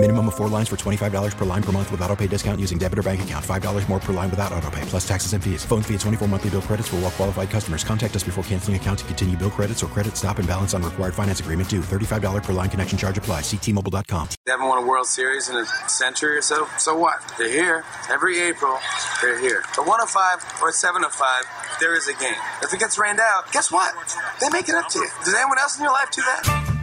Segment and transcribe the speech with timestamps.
[0.00, 2.78] Minimum of four lines for $25 per line per month with auto pay discount using
[2.78, 3.44] debit or bank account.
[3.44, 5.64] $5 more per line without auto pay, plus taxes and fees.
[5.64, 7.82] Phone fee at 24 monthly bill credits for all well qualified customers.
[7.82, 10.84] Contact us before canceling account to continue bill credits or credit stop and balance on
[10.84, 11.80] required finance agreement due.
[11.80, 13.40] $35 per line connection charge apply.
[13.40, 14.28] Ctmobile.com.
[14.46, 16.68] They haven't won a World Series in a century or so.
[16.78, 17.18] So what?
[17.36, 17.84] They're here.
[18.08, 18.78] Every April,
[19.20, 19.64] they're here.
[19.74, 21.42] But one of five or seven of five,
[21.80, 22.38] there is a game.
[22.62, 23.92] If it gets rained out, guess what?
[24.40, 25.08] They make it up to you.
[25.24, 26.77] Does anyone else in your life do that?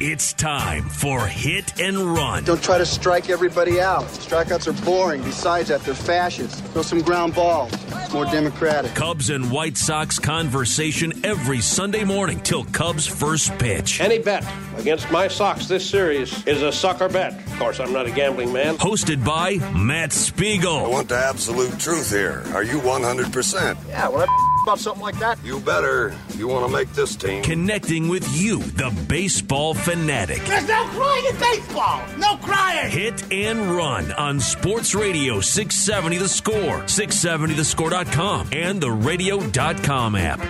[0.00, 2.42] It's time for Hit and Run.
[2.42, 4.02] Don't try to strike everybody out.
[4.06, 5.22] Strikeouts are boring.
[5.22, 6.64] Besides that, they're fascist.
[6.66, 7.72] Throw some ground balls.
[7.72, 8.92] It's more democratic.
[8.96, 14.00] Cubs and White Sox conversation every Sunday morning till Cubs first pitch.
[14.00, 14.44] Any bet
[14.78, 17.32] against my Sox this series is a sucker bet.
[17.46, 18.76] Of course, I'm not a gambling man.
[18.78, 20.86] Hosted by Matt Spiegel.
[20.86, 22.42] I want the absolute truth here.
[22.52, 23.76] Are you 100%?
[23.88, 26.14] Yeah, when I about something like that, You better.
[26.36, 27.42] You want to make this team.
[27.42, 30.42] Connecting with you, the baseball fanatic.
[30.44, 32.00] There's no crying in baseball.
[32.18, 32.90] No crying.
[32.90, 40.40] Hit and Run on Sports Radio 670 The Score, 670thescore.com, and the radio.com app.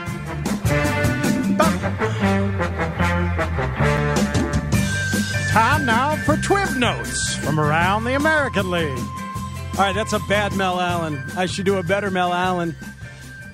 [5.50, 8.98] Time now for Twib Notes from around the American League.
[8.98, 11.22] All right, that's a bad Mel Allen.
[11.36, 12.76] I should do a better Mel Allen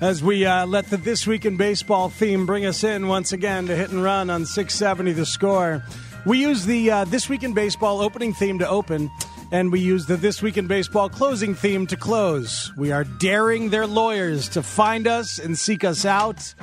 [0.01, 3.67] as we uh, let the This Week in Baseball theme bring us in once again
[3.67, 5.83] to hit and run on 670 The Score.
[6.25, 9.11] We use the uh, This Week in Baseball opening theme to open,
[9.51, 12.71] and we use the This Week in Baseball closing theme to close.
[12.75, 16.55] We are daring their lawyers to find us and seek us out.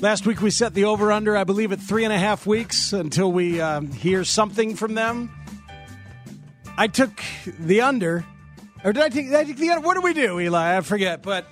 [0.00, 2.92] Last week we set the over under, I believe, at three and a half weeks
[2.92, 5.30] until we um, hear something from them.
[6.76, 7.22] I took
[7.60, 8.24] the under,
[8.82, 9.86] or did I take, did I take the under?
[9.86, 10.76] What did we do, Eli?
[10.76, 11.22] I forget.
[11.22, 11.46] But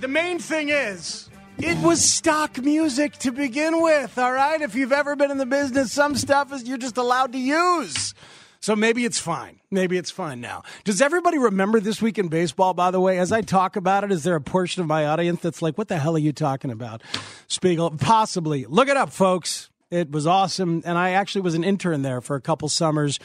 [0.00, 1.28] the main thing is,
[1.58, 4.18] it was stock music to begin with.
[4.18, 7.32] All right, if you've ever been in the business, some stuff is you're just allowed
[7.32, 8.14] to use.
[8.60, 9.60] So maybe it's fine.
[9.70, 10.62] Maybe it's fine now.
[10.84, 13.18] Does everybody remember this week in baseball, by the way?
[13.18, 15.88] As I talk about it, is there a portion of my audience that's like, what
[15.88, 17.02] the hell are you talking about?
[17.46, 18.64] Spiegel, possibly.
[18.64, 19.68] Look it up, folks.
[19.90, 20.82] It was awesome.
[20.86, 23.20] And I actually was an intern there for a couple summers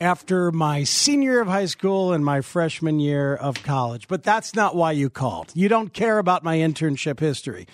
[0.00, 4.08] after my senior year of high school and my freshman year of college.
[4.08, 5.52] But that's not why you called.
[5.54, 7.66] You don't care about my internship history.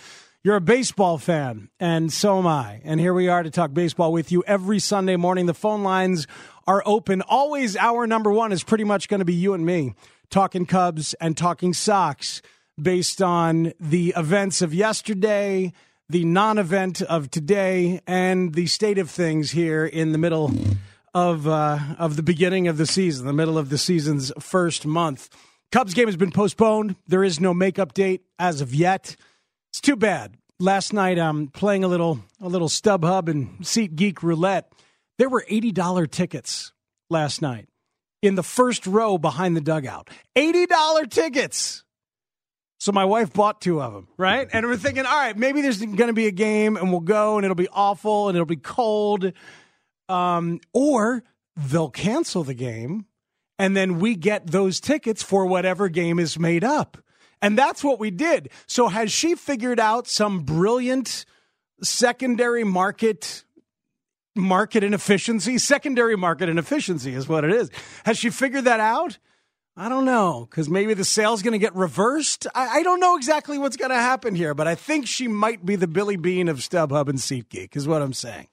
[0.43, 2.81] You're a baseball fan, and so am I.
[2.85, 5.47] And here we are to talk baseball with you every Sunday morning.
[5.47, 6.27] The phone lines
[6.67, 7.23] are open.
[7.23, 9.95] Always, our number one is pretty much going to be you and me
[10.31, 12.43] talking Cubs and talking Sox
[12.81, 15.73] based on the events of yesterday,
[16.09, 20.53] the non event of today, and the state of things here in the middle
[21.17, 25.31] of uh, of the beginning of the season, the middle of the season's first month.
[25.73, 26.95] Cubs game has been postponed.
[27.07, 29.17] There is no makeup date as of yet.
[29.71, 30.37] It's too bad.
[30.61, 34.71] Last night, I'm playing a little a little StubHub and SeatGeek roulette.
[35.17, 36.75] There were eighty dollar tickets
[37.09, 37.67] last night
[38.21, 40.11] in the first row behind the dugout.
[40.37, 41.83] Eighty dollar tickets.
[42.79, 44.47] So my wife bought two of them, right?
[44.53, 47.39] And we're thinking, all right, maybe there's going to be a game, and we'll go,
[47.39, 49.33] and it'll be awful, and it'll be cold,
[50.09, 51.25] um, or
[51.57, 53.07] they'll cancel the game,
[53.59, 56.99] and then we get those tickets for whatever game is made up.
[57.43, 58.51] And that's what we did.
[58.67, 61.25] So has she figured out some brilliant
[61.83, 63.45] secondary market
[64.35, 65.59] market inefficiency?
[65.59, 67.71] Secondary market inefficiency is what it is.
[68.05, 69.19] Has she figured that out?
[69.79, 72.47] I don't know because maybe the sale's going to get reversed.
[72.55, 75.67] I, I don't know exactly what's going to happen here, but I think she might
[75.67, 78.49] be the Billy Beane of StubHub and SeatGeek, is what I'm saying.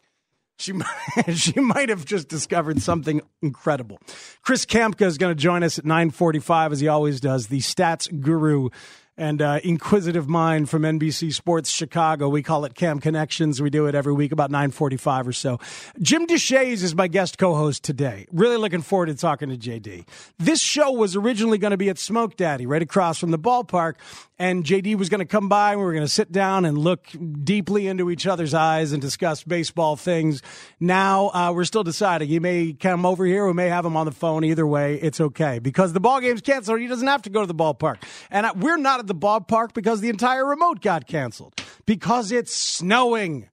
[0.63, 4.00] She might, she might have just discovered something incredible.
[4.41, 7.47] Chris Kamka is going to join us at 9:45 as he always does.
[7.47, 8.69] The stats guru
[9.18, 12.29] and uh, inquisitive mind from NBC Sports Chicago.
[12.29, 13.62] We call it Cam Connections.
[13.62, 15.59] We do it every week about 9:45 or so.
[16.01, 18.25] Jim Deshaies is my guest co-host today.
[18.31, 20.08] Really looking forward to talking to JD.
[20.40, 23.96] This show was originally going to be at Smoke Daddy, right across from the ballpark,
[24.40, 25.72] and JD was going to come by.
[25.72, 27.05] and We were going to sit down and look
[27.43, 30.41] deeply into each other's eyes and discuss baseball things.
[30.79, 32.29] Now uh, we're still deciding.
[32.29, 33.46] He may come over here.
[33.46, 34.43] We may have him on the phone.
[34.43, 36.79] Either way, it's okay because the ball game's canceled.
[36.79, 38.02] He doesn't have to go to the ballpark,
[38.32, 41.53] and uh, we're not at the ballpark because the entire remote got canceled
[41.85, 43.50] because it's snowing.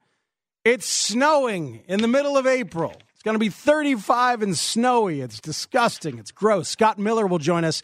[0.65, 2.95] It's snowing in the middle of April.
[3.13, 5.21] It's going to be 35 and snowy.
[5.21, 6.19] It's disgusting.
[6.19, 6.69] It's gross.
[6.69, 7.83] Scott Miller will join us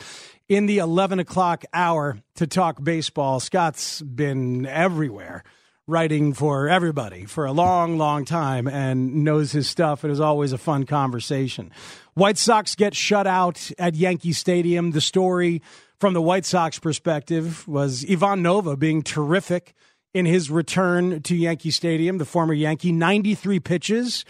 [0.48, 3.40] in the 11 o'clock hour to talk baseball.
[3.40, 5.42] Scott's been everywhere
[5.88, 10.04] writing for everybody for a long, long time and knows his stuff.
[10.04, 11.70] It is always a fun conversation.
[12.14, 14.92] White Sox get shut out at Yankee Stadium.
[14.92, 15.62] The story
[15.98, 19.74] from the White Sox perspective was Ivan Nova being terrific
[20.12, 24.24] in his return to Yankee Stadium, the former Yankee, 93 pitches.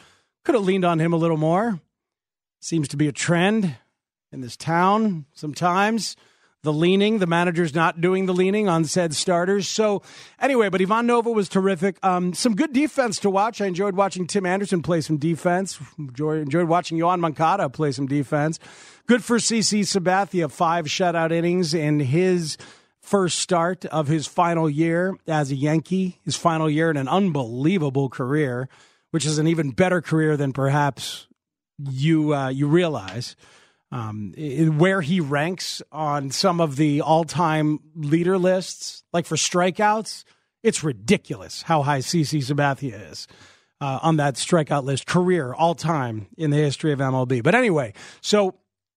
[0.45, 1.81] Could have leaned on him a little more.
[2.61, 3.77] Seems to be a trend
[4.33, 6.17] in this town sometimes
[6.67, 7.21] the leaning.
[7.21, 9.69] The manager's not doing the leaning on said starters.
[9.69, 10.03] So,
[10.39, 11.97] anyway, but Ivan Nova was terrific.
[12.05, 13.61] Um, some good defense to watch.
[13.61, 15.79] I enjoyed watching Tim Anderson play some defense.
[15.99, 18.59] Enjoyed, watching Yoan Moncada play some defense.
[19.07, 22.59] Good for CC Sabathia, five shutout innings in his
[23.01, 28.09] first start of his final year as a Yankee, his final year in an unbelievable
[28.09, 28.69] career,
[29.13, 31.29] which is an even better career than perhaps
[31.79, 33.37] you uh, you realize
[33.97, 34.35] um,
[34.77, 40.25] where he ranks on some of the all-time leader lists, like for strikeouts,
[40.63, 43.27] it's ridiculous how high CC Sabathia is
[43.81, 47.43] uh, on that strikeout list, career all-time in the history of MLB.
[47.43, 48.57] But anyway, so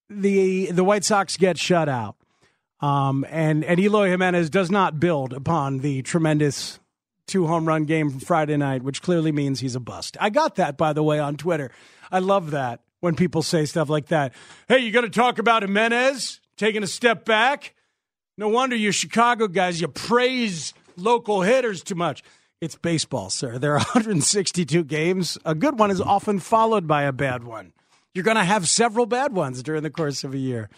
[0.09, 2.17] the the White Sox get shut out,
[2.81, 6.77] um, and and Eloy Jimenez does not build upon the tremendous
[7.25, 10.17] two home run game from Friday night, which clearly means he's a bust.
[10.19, 11.71] I got that by the way on Twitter.
[12.11, 14.33] I love that when people say stuff like that.
[14.67, 17.73] Hey, you going to talk about Jimenez taking a step back?
[18.37, 22.23] No wonder you Chicago guys, you praise local hitters too much.
[22.61, 23.57] It's baseball, sir.
[23.57, 25.37] There are 162 games.
[25.45, 27.73] A good one is often followed by a bad one.
[28.13, 30.69] You're going to have several bad ones during the course of a year.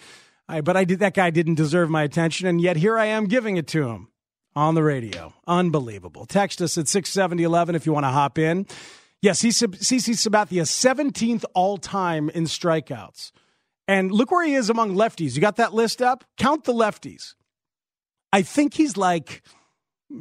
[0.48, 3.26] I, but I did that guy didn't deserve my attention, and yet here I am
[3.26, 4.10] giving it to him
[4.56, 5.34] on the radio.
[5.48, 6.26] Unbelievable.
[6.26, 8.68] Text us at 67011 if you want to hop in.
[9.22, 13.32] Yes, he's CC Sabathia, 17th all time in strikeouts.
[13.88, 15.36] And look where he is among lefties.
[15.36, 16.24] You got that list up?
[16.38, 17.36] Count the lefties.
[18.34, 19.44] I think he's like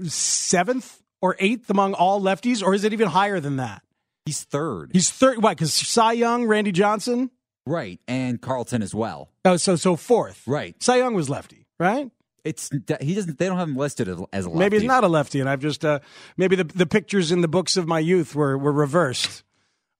[0.05, 3.83] seventh or eighth among all lefties, or is it even higher than that?
[4.27, 4.91] He's third.
[4.93, 5.43] He's third.
[5.43, 5.53] Why?
[5.53, 7.31] Because Cy Young, Randy Johnson,
[7.67, 9.31] right, and Carlton as well.
[9.45, 10.43] Oh, so so fourth.
[10.47, 10.81] Right.
[10.83, 12.11] Cy Young was lefty, right?
[12.45, 12.71] It's
[13.01, 13.39] he doesn't.
[13.39, 14.59] They don't have him listed as, a lefty.
[14.59, 16.01] Maybe he's not a lefty, and I've just uh,
[16.37, 19.45] maybe the the pictures in the books of my youth were were reversed,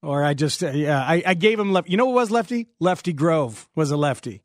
[0.03, 1.89] or I just uh, yeah I, I gave him left.
[1.89, 2.69] You know what was lefty?
[2.79, 4.43] Lefty Grove was a lefty.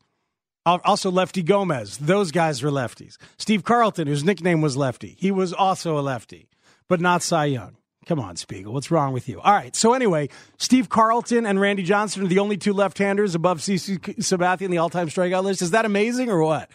[0.66, 1.96] Also, Lefty Gomez.
[1.96, 3.18] Those guys were lefties.
[3.38, 6.48] Steve Carlton, whose nickname was Lefty, he was also a lefty,
[6.88, 7.76] but not Cy Young.
[8.06, 8.72] Come on, Spiegel.
[8.72, 9.40] What's wrong with you?
[9.40, 9.74] All right.
[9.74, 10.28] So anyway,
[10.58, 14.78] Steve Carlton and Randy Johnson are the only two left-handers above CC Sabathia in the
[14.78, 15.60] all-time strikeout list.
[15.60, 16.70] Is that amazing or what?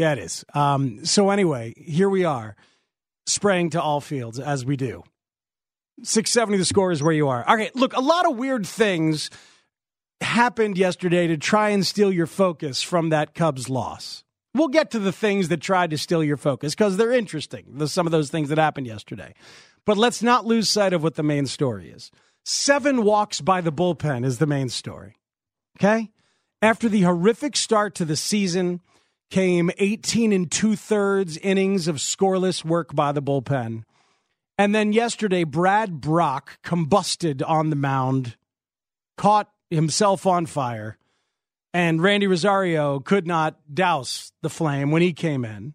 [0.00, 0.46] Yeah, it is.
[0.54, 2.56] Um, so anyway, here we are,
[3.26, 5.02] spraying to all fields as we do.
[6.02, 7.44] 670 the score is where you are.
[7.46, 9.28] Okay, look, a lot of weird things
[10.22, 14.24] happened yesterday to try and steal your focus from that Cubs loss.
[14.54, 17.86] We'll get to the things that tried to steal your focus because they're interesting, the,
[17.86, 19.34] some of those things that happened yesterday.
[19.84, 22.10] But let's not lose sight of what the main story is.
[22.42, 25.18] Seven walks by the bullpen is the main story.
[25.78, 26.10] Okay?
[26.62, 28.80] After the horrific start to the season,
[29.30, 33.84] came 18 and two thirds innings of scoreless work by the bullpen.
[34.58, 38.36] And then yesterday, Brad Brach combusted on the mound,
[39.16, 40.98] caught himself on fire,
[41.72, 45.74] and Randy Rosario could not douse the flame when he came in.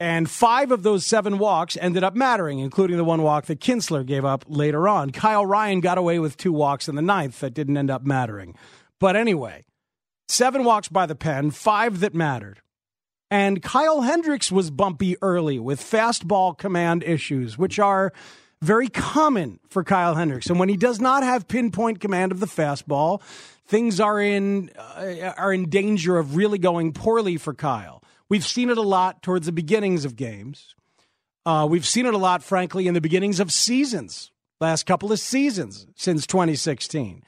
[0.00, 4.04] And five of those seven walks ended up mattering, including the one walk that Kintzler
[4.04, 5.10] gave up later on.
[5.10, 8.56] Kyle Ryan got away with two walks in the ninth that didn't end up mattering.
[8.98, 9.64] But anyway,
[10.32, 12.60] seven walks by the pen, five that mattered.
[13.30, 18.12] And Kyle Hendricks was bumpy early with fastball command issues, which are
[18.60, 20.48] very common for Kyle Hendricks.
[20.48, 23.22] And when he does not have pinpoint command of the fastball,
[23.66, 28.02] things are in uh, are in danger of really going poorly for Kyle.
[28.28, 30.74] We've seen it a lot towards the beginnings of games.
[31.44, 34.30] Uh, we've seen it a lot, frankly, in the beginnings of seasons,
[34.60, 37.22] last couple of seasons since 2016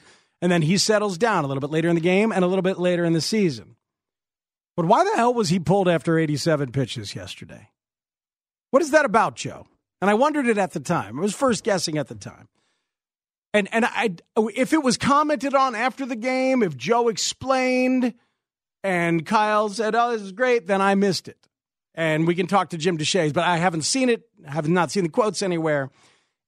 [0.44, 2.60] and then he settles down a little bit later in the game and a little
[2.60, 3.76] bit later in the season.
[4.76, 7.70] But why the hell was he pulled after 87 pitches yesterday?
[8.70, 9.66] What is that about, Joe?
[10.02, 11.18] And I wondered it at the time.
[11.18, 12.48] I was first guessing at the time.
[13.54, 18.12] And and I if it was commented on after the game, if Joe explained
[18.82, 21.48] and Kyle said, "Oh, this is great," then I missed it.
[21.94, 24.28] And we can talk to Jim Deshaies, but I haven't seen it.
[24.46, 25.90] I have not seen the quotes anywhere.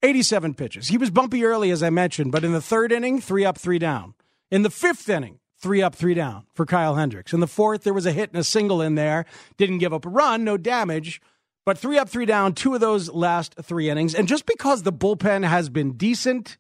[0.03, 0.89] 87 pitches.
[0.89, 3.79] He was bumpy early, as I mentioned, but in the third inning, three up, three
[3.79, 4.15] down.
[4.51, 7.33] In the fifth inning, three up, three down for Kyle Hendricks.
[7.33, 9.25] In the fourth, there was a hit and a single in there.
[9.57, 11.21] Didn't give up a run, no damage,
[11.65, 14.15] but three up, three down, two of those last three innings.
[14.15, 16.59] And just because the bullpen has been decent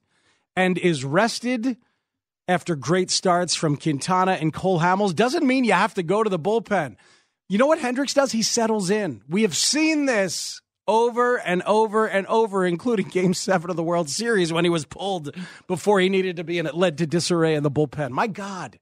[0.56, 1.76] and is rested
[2.48, 6.30] after great starts from Quintana and Cole Hamels doesn't mean you have to go to
[6.30, 6.96] the bullpen.
[7.48, 8.32] You know what Hendricks does?
[8.32, 9.22] He settles in.
[9.28, 14.08] We have seen this over and over and over, including Game Seven of the World
[14.08, 15.34] Series when he was pulled
[15.66, 18.10] before he needed to be, and it led to disarray in the bullpen.
[18.10, 18.78] My God,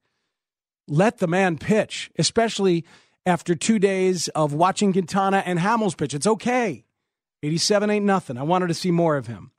[0.87, 2.85] let the man pitch, especially
[3.27, 6.15] after two days of watching Quintana and Hamels pitch.
[6.15, 6.85] It's okay.
[7.43, 8.39] 87 ain't nothing.
[8.39, 9.51] I wanted to see more of him.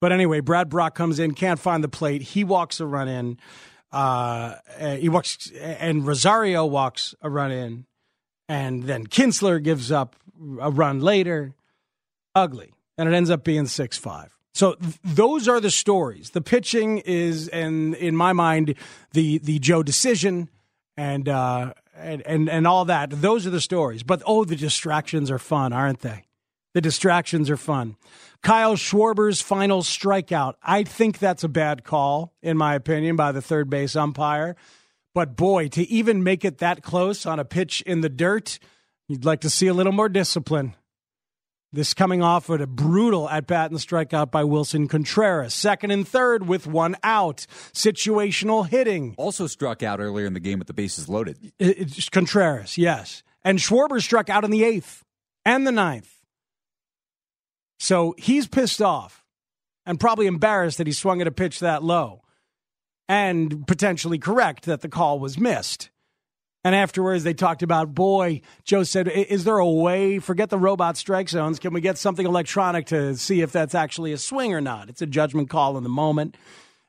[0.00, 2.22] But anyway, Brad Brach comes in, can't find the plate.
[2.22, 3.38] He walks a run in.
[3.92, 4.54] Uh,
[4.98, 7.86] he walks, and Rosario walks a run in,
[8.50, 10.16] and then Kintzler gives up
[10.60, 11.54] a run later.
[12.34, 14.36] Ugly, and it ends up being six five.
[14.52, 16.30] So th- those are the stories.
[16.30, 18.74] The pitching is, and in my mind,
[19.12, 20.48] the the Joe decision,
[20.96, 23.10] and uh, and and and all that.
[23.10, 24.02] Those are the stories.
[24.02, 26.24] But oh, the distractions are fun, aren't they?
[26.74, 27.96] The distractions are fun.
[28.42, 30.54] Kyle Schwarber's final strikeout.
[30.62, 34.56] I think that's a bad call, in my opinion, by the third base umpire.
[35.14, 38.58] But boy, to even make it that close on a pitch in the dirt,
[39.08, 40.74] you'd like to see a little more discipline.
[41.72, 45.54] This coming off with a brutal at bat and strikeout by Willson Contreras.
[45.54, 47.46] Second and third with one out.
[47.72, 49.14] Situational hitting.
[49.18, 51.52] Also struck out earlier in the game with the bases loaded.
[51.60, 53.22] It's Contreras, yes.
[53.44, 55.04] And Schwarber struck out in the eighth
[55.44, 56.12] and the ninth.
[57.78, 59.24] So he's pissed off
[59.86, 62.22] and probably embarrassed that he swung at a pitch that low
[63.10, 65.90] and potentially correct that the call was missed.
[66.62, 70.96] And afterwards, they talked about, boy, Joe said, is there a way, forget the robot
[70.96, 74.60] strike zones, can we get something electronic to see if that's actually a swing or
[74.60, 74.88] not?
[74.88, 76.36] It's a judgment call in the moment.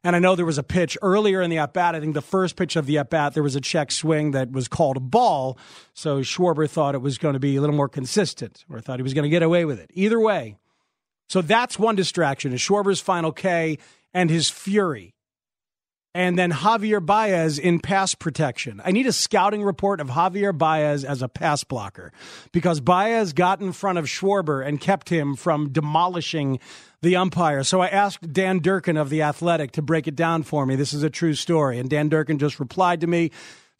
[0.04, 1.96] And I know there was a pitch earlier in the at bat.
[1.96, 4.52] I think the first pitch of the at bat, there was a check swing that
[4.52, 5.58] was called a ball.
[5.96, 9.04] So Schwarber thought it was going to be a little more consistent or thought he
[9.04, 9.90] was going to get away with it.
[9.96, 10.58] Either way,
[11.30, 13.80] so that's one distraction is Schwarber's final K
[14.14, 15.16] and his fury.
[16.14, 18.82] And then Javier Baez in pass protection.
[18.84, 22.12] I need a scouting report of Javier Baez as a pass blocker
[22.52, 26.60] because Baez got in front of Schwarber and kept him from demolishing
[27.02, 27.64] the umpire.
[27.64, 30.76] So I asked Dan Durkin of The Athletic to break it down for me.
[30.76, 31.80] This is a true story.
[31.80, 33.32] And Dan Durkin just replied to me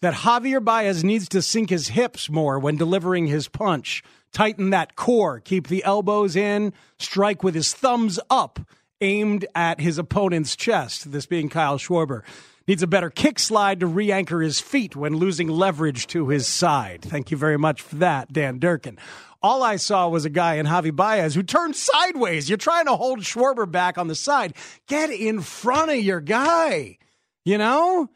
[0.02, 4.96] that Javier Baez needs to sink his hips more when delivering his punch tighten that
[4.96, 8.60] core, keep the elbows in, strike with his thumbs up,
[9.02, 12.22] aimed at his opponent's chest, this being Kyle Schwarber.
[12.68, 16.48] Needs a better kick slide to re anchor his feet when losing leverage to his
[16.48, 17.02] side.
[17.02, 18.98] Thank you very much for that, Dan Durkin.
[19.44, 22.48] All I saw was a guy in Javi Baez who turned sideways.
[22.48, 24.54] You're trying to hold Schwarber back on the side.
[24.88, 27.00] Get in front of your guy.
[27.44, 28.10] You know?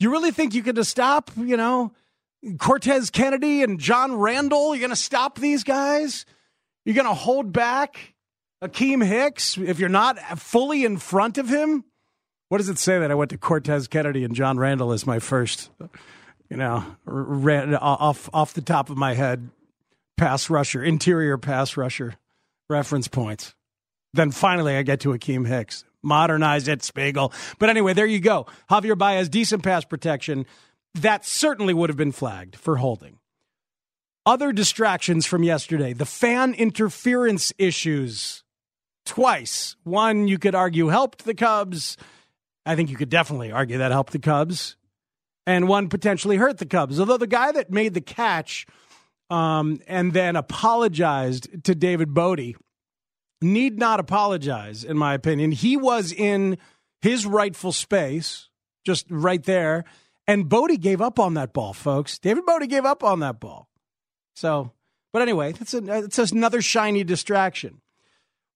[0.00, 1.92] You really think you could stop, you know,
[2.58, 4.74] Cortez Kennedy and John Randle?
[4.74, 6.26] You're going to stop these guys?
[6.84, 8.11] You're going to hold back
[8.62, 11.84] Akiem Hicks if you're not fully in front of him?
[12.48, 15.18] What does it say that I went to Cortez Kennedy and John Randle as my
[15.18, 15.70] first,
[16.48, 19.50] you know, ran off off the top of my head,
[20.16, 22.14] pass rusher, interior pass rusher
[22.68, 23.54] reference points.
[24.12, 25.84] Then finally, I get to Akiem Hicks.
[26.02, 27.32] Modernize it, Spiegel.
[27.58, 28.46] But anyway, there you go.
[28.70, 30.46] Javier Baez, decent pass protection
[30.94, 33.18] that certainly would have been flagged for holding.
[34.24, 38.41] Other distractions from yesterday the fan interference issues
[39.04, 39.76] twice.
[39.84, 41.96] One, you could argue helped the Cubs.
[42.64, 44.76] I think you could definitely argue that helped the Cubs.
[45.46, 47.00] And one potentially hurt the Cubs.
[47.00, 48.66] Although the guy that made the catch
[49.30, 52.54] um, and then apologized to David Bote
[53.40, 55.50] need not apologize, in my opinion.
[55.52, 56.58] He was in
[57.00, 58.48] his rightful space,
[58.84, 59.84] just right there.
[60.26, 62.18] And Bote gave up on that ball, folks.
[62.18, 63.68] David Bote gave up on that ball.
[64.36, 64.72] So,
[65.12, 67.81] but anyway, it's, a, it's another shiny distraction.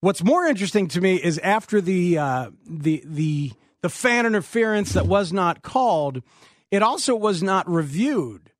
[0.00, 5.06] What's more interesting to me is after the uh, the the the fan interference that
[5.06, 6.22] was not called,
[6.70, 8.52] it also was not reviewed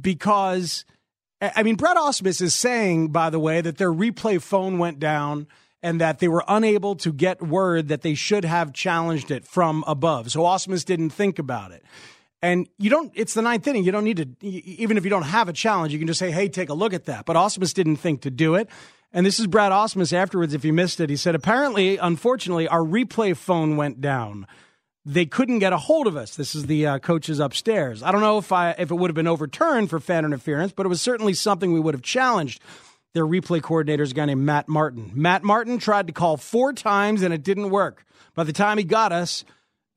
[0.00, 0.84] because
[1.40, 5.46] I mean Brad Ausmus is saying, by the way, that their replay phone went down
[5.82, 9.84] and that they were unable to get word that they should have challenged it from
[9.86, 10.30] above.
[10.30, 11.84] So Ausmus didn't think about it.
[12.42, 13.84] And you don't, it's the ninth inning.
[13.84, 16.30] You don't need to, even if you don't have a challenge, you can just say,
[16.30, 17.26] hey, take a look at that.
[17.26, 18.68] But Ausmus didn't think to do it.
[19.12, 21.10] And this is Brad Ausmus afterwards, if you missed it.
[21.10, 24.46] He said, apparently, unfortunately, our replay phone went down.
[25.04, 26.36] They couldn't get a hold of us.
[26.36, 28.02] This is the uh, coaches upstairs.
[28.02, 30.86] I don't know if I if it would have been overturned for fan interference, but
[30.86, 32.62] it was certainly something we would have challenged.
[33.12, 35.10] Their replay coordinator is a guy named Matt Martin.
[35.14, 38.04] Matt Martin tried to call four times and it didn't work.
[38.34, 39.44] By the time he got us,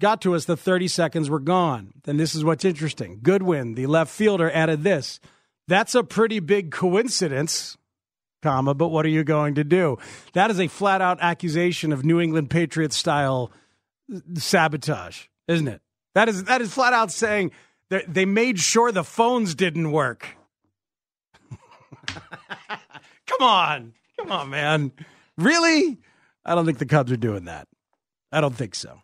[0.02, 1.94] got to us, the 30 seconds were gone.
[2.06, 3.20] Then this is what's interesting.
[3.22, 5.20] Goodwin, the left fielder, added this.
[5.68, 7.78] That's a pretty big coincidence,
[8.44, 9.98] comma, but what are you going to do?
[10.34, 13.52] That is a flat out accusation of New England Patriots style
[14.14, 15.82] uh, sabotage, isn't it?
[16.14, 17.52] That is that is flat out saying
[17.90, 20.38] they made sure the phones didn't work.
[22.08, 23.94] Come on.
[24.20, 24.92] Come on, man.
[25.38, 25.98] Really?
[26.46, 27.68] I don't think the Cubs are doing that.
[28.32, 29.00] I don't think so.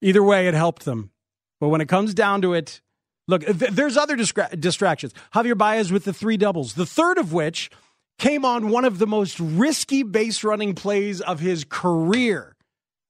[0.00, 1.10] Either way, it helped them.
[1.60, 2.80] But when it comes down to it,
[3.28, 5.14] look, th- there's other distra- distractions.
[5.32, 7.70] Javier Baez with the three doubles, the third of which
[8.18, 12.56] came on one of the most risky base running plays of his career.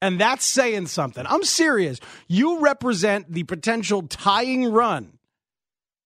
[0.02, 1.24] And that's saying something.
[1.26, 1.98] I'm serious.
[2.28, 5.17] You represent the potential tying run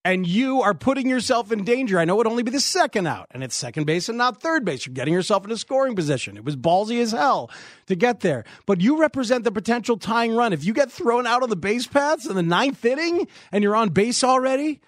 [0.05, 1.99] and you are putting yourself in danger.
[1.99, 4.41] I know it would only be the second out, and it's second base and not
[4.41, 4.87] third base.
[4.87, 6.37] You're getting yourself in a scoring position.
[6.37, 7.51] It was ballsy as hell
[7.87, 10.53] to get there, but you represent the potential tying run.
[10.53, 13.77] If you get thrown out on the base paths in the ninth inning and you're
[13.77, 14.81] on base already,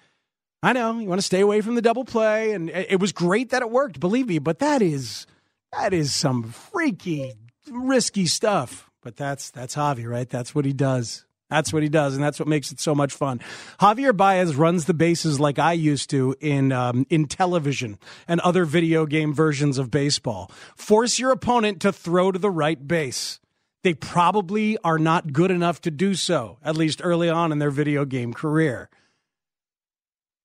[0.61, 3.51] I know you want to stay away from the double play, and it was great
[3.51, 4.39] that it worked, believe me.
[4.39, 5.27] But that is
[5.71, 7.33] that is some freaky,
[7.69, 8.89] risky stuff.
[9.01, 10.29] But that's that's Javi, right?
[10.29, 11.25] That's what he does.
[11.49, 13.39] That's what he does, and that's what makes it so much fun.
[13.79, 18.65] Javier Baez runs the bases like I used to in um, in television and other
[18.65, 20.49] video game versions of baseball.
[20.75, 23.39] Force your opponent to throw to the right base.
[23.83, 27.69] They probably are not good enough to do so, at least early on in their
[27.69, 28.89] video game career.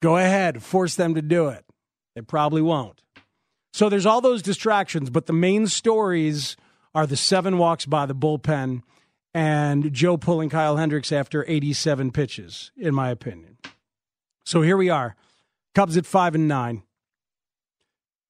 [0.03, 1.65] Go ahead, force them to do it.
[2.15, 3.01] They probably won't.
[3.73, 6.57] So there's all those distractions, but the main stories
[6.95, 8.83] are the seven walks by the bullpen
[9.35, 13.59] and Joe pulling Kyle Hendricks after 87 pitches, in my opinion.
[14.45, 15.17] So here we are.
[15.75, 16.83] Cubs at five and nine.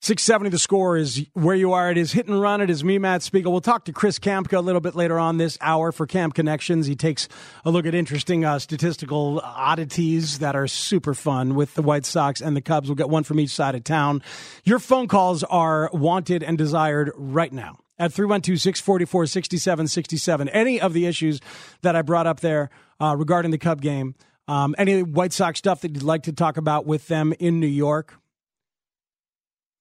[0.02, 1.90] 670 the score is where you are.
[1.90, 2.62] It is hit and run.
[2.62, 3.52] It is me, Matt Spiegel.
[3.52, 6.87] We'll talk to Chris Kamka a little bit later on this hour for Camp Connections.
[6.87, 7.28] He takes
[7.66, 12.40] a look at interesting uh, statistical oddities that are super fun with the White Sox
[12.40, 12.88] and the Cubs.
[12.88, 14.23] We'll get one from each side of town.
[14.64, 20.49] Your phone calls are wanted and desired right now at 312 644 6767.
[20.49, 21.40] Any of the issues
[21.83, 24.14] that I brought up there uh, regarding the Cub game,
[24.49, 27.66] um, any White Sox stuff that you'd like to talk about with them in New
[27.66, 28.14] York.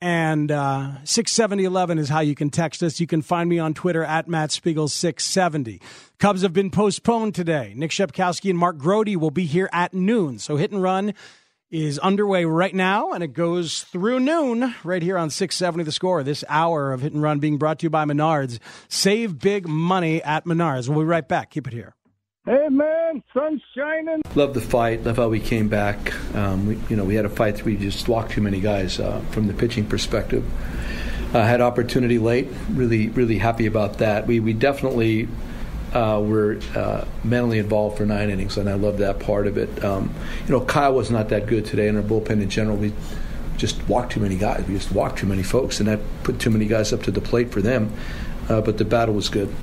[0.02, 3.02] And uh, 67011 is how you can text us.
[3.02, 5.82] You can find me on Twitter at Matt Spiegel 670.
[6.20, 7.74] Cubs have been postponed today.
[7.76, 10.40] Nick Shepkowski and Mark Grote will be here at noon.
[10.40, 11.14] So hit and run
[11.72, 16.24] is underway right now, and it goes through noon right here on 670 The Score.
[16.24, 18.60] This hour of Hit and Run being brought to you by Menards.
[18.88, 20.90] Save big money at Menards.
[20.90, 21.52] We'll be right back.
[21.52, 21.96] Keep it here.
[22.46, 24.22] Hey man, sun's shining.
[24.34, 25.04] Love the fight.
[25.04, 26.16] Love how we came back.
[26.36, 27.64] Um, we, you know, we had a fight.
[27.64, 30.44] We just walked too many guys uh, from the pitching perspective.
[31.36, 32.48] Uh, had opportunity late.
[32.72, 34.26] Really, really happy about that.
[34.26, 35.28] We we definitely
[35.94, 39.84] uh, were uh, mentally involved for nine innings, and I love that part of it.
[39.84, 40.14] Um,
[40.46, 42.94] you know, Kyle was not that good today, and our bullpen in general, we
[43.58, 44.66] just walked too many guys.
[44.68, 47.22] We just walked too many folks, and that put too many guys up to the
[47.22, 47.92] plate for them.
[48.48, 49.54] Uh, but the battle was good.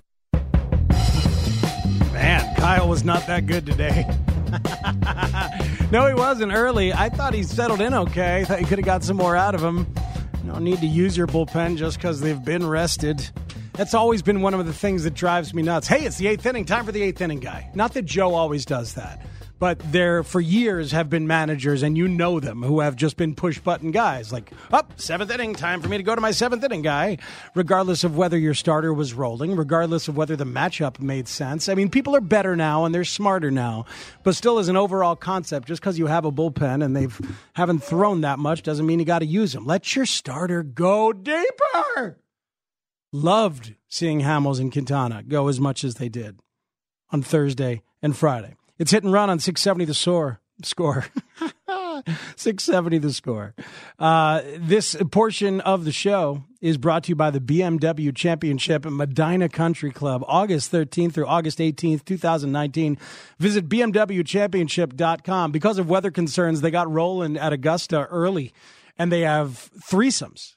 [2.12, 4.04] Man, Kyle was not that good today.
[5.90, 6.92] no, he wasn't early.
[6.92, 8.38] I thought he settled in okay.
[8.40, 9.86] I thought you could have got some more out of him.
[10.44, 13.28] No need to use your bullpen just because they've been rested.
[13.76, 15.86] That's always been one of the things that drives me nuts.
[15.86, 16.64] Hey, it's the eighth inning.
[16.64, 17.70] Time for the eighth inning guy.
[17.74, 19.20] Not that Joe always does that,
[19.58, 23.34] but there for years have been managers, and you know them, who have just been
[23.34, 24.32] push button guys.
[24.32, 27.18] Like, up, oh, seventh inning, time for me to go to my seventh inning guy,
[27.54, 31.68] regardless of whether your starter was rolling, regardless of whether the matchup made sense.
[31.68, 33.84] I mean, people are better now and they're smarter now,
[34.22, 37.20] but still, as an overall concept, just because you have a bullpen and they've
[37.52, 39.66] haven't thrown that much doesn't mean you got to use them.
[39.66, 42.18] Let your starter go deeper.
[43.16, 46.38] Loved seeing Hamels and Quintana go as much as they did
[47.10, 48.56] on Thursday and Friday.
[48.78, 50.38] It's hit and run on 670 the score.
[50.62, 51.06] Score.
[52.36, 53.54] 670 the score.
[53.98, 58.92] Uh, this portion of the show is brought to you by the BMW Championship at
[58.92, 62.98] Medinah Country Club, August 13th through August 18th, 2019.
[63.38, 65.52] Visit BMWChampionship.com.
[65.52, 68.52] Because of weather concerns, they got rolling at Augusta early,
[68.98, 70.55] and they have threesomes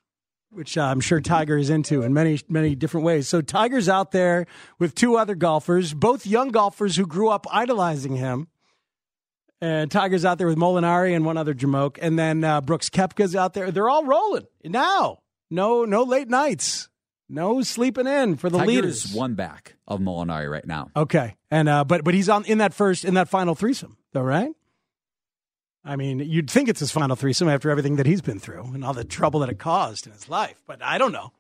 [0.52, 3.28] which uh, I'm sure Tiger is into in many, many different ways.
[3.28, 4.46] So Tiger's out there
[4.80, 8.48] with two other golfers, both young golfers who grew up idolizing him.
[9.62, 11.98] And Tiger's out there with Molinari and one other Jamoke.
[12.02, 13.72] And then uh, Brooks Koepka's out there.
[13.72, 15.20] They're all rolling now.
[15.50, 16.90] No, no late nights.
[17.28, 19.14] No sleeping in for the Tiger's leaders.
[19.14, 20.90] one back of Molinari right now.
[20.96, 24.24] Okay, and uh, but but he's on in that first in that final threesome, though,
[24.24, 24.50] right?
[25.84, 28.84] I mean, you'd think it's his final threesome after everything that he's been through and
[28.84, 31.32] all the trouble that it caused in his life, but I don't know.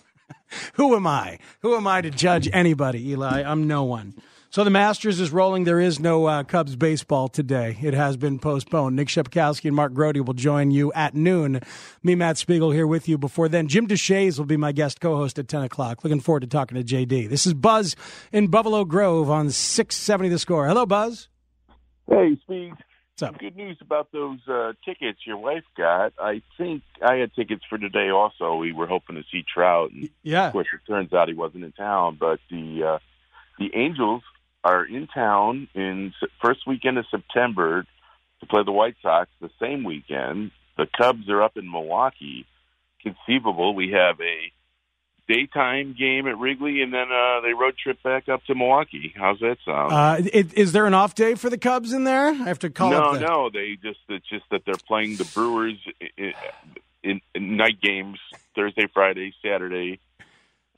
[0.74, 1.38] Who am I?
[1.60, 3.42] Who am I to judge anybody, Eli?
[3.42, 4.14] I'm no one.
[4.50, 5.64] So the Masters is rolling.
[5.64, 7.76] There is no uh, Cubs baseball today.
[7.82, 8.96] It has been postponed.
[8.96, 11.60] Nick Shepkowski and Mark Grote will join you at noon.
[12.02, 13.68] Me, Matt Spiegel, here with you before then.
[13.68, 16.02] Jim Deshaies will be my guest co-host at 10 o'clock.
[16.02, 17.28] Looking forward to talking to JD.
[17.28, 17.94] This is Buzz
[18.32, 20.66] in Buffalo Grove on 670 The Score.
[20.66, 21.28] Hello, Buzz.
[22.10, 22.38] Hey,
[23.18, 23.38] Speed.
[23.38, 26.12] Good news about those uh, tickets your wife got.
[26.20, 28.10] I think I had tickets for today.
[28.10, 29.90] Also, we were hoping to see Trout.
[29.90, 30.46] And yeah.
[30.46, 32.16] Of course, it turns out he wasn't in town.
[32.18, 32.98] But the uh,
[33.58, 34.22] the Angels
[34.62, 37.84] are in town in first weekend of September
[38.40, 39.30] to play the White Sox.
[39.40, 42.46] The same weekend, the Cubs are up in Milwaukee.
[43.02, 44.52] Conceivable, we have a
[45.28, 49.12] daytime game at Wrigley, and then uh, they road trip back up to Milwaukee.
[49.14, 49.92] How's that sound?
[49.92, 52.28] Uh, it, is there an off day for the Cubs in there?
[52.28, 53.50] I have to call no, no.
[53.52, 55.76] They just it's just that they're playing the Brewers
[56.16, 56.32] in,
[57.02, 58.18] in, in night games
[58.56, 60.00] Thursday, Friday, Saturday,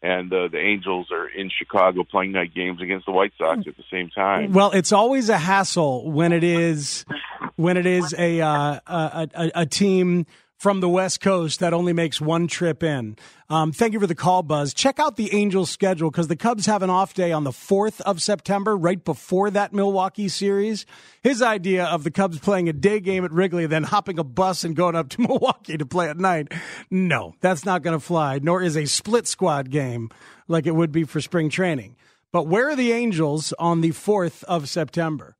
[0.03, 3.77] and uh, the Angels are in Chicago playing night games against the White Sox at
[3.77, 4.53] the same time.
[4.53, 7.05] Well, it's always a hassle when it is
[7.57, 10.27] when it is a uh, a, a, a team
[10.61, 13.17] from the West Coast that only makes one trip in.
[13.49, 14.75] Um, thank you for the call, Buzz.
[14.75, 18.03] Check out the Angels' schedule because the Cubs have an off day on the 4th
[18.03, 20.85] of September, right before that Milwaukee series.
[21.23, 24.63] His idea of the Cubs playing a day game at Wrigley, then hopping a bus
[24.63, 26.53] and going up to Milwaukee to play at night.
[26.91, 30.11] No, that's not going to fly, nor is a split squad game
[30.47, 31.97] like it would be for spring training.
[32.33, 35.39] But where are the Angels on the 4th of September?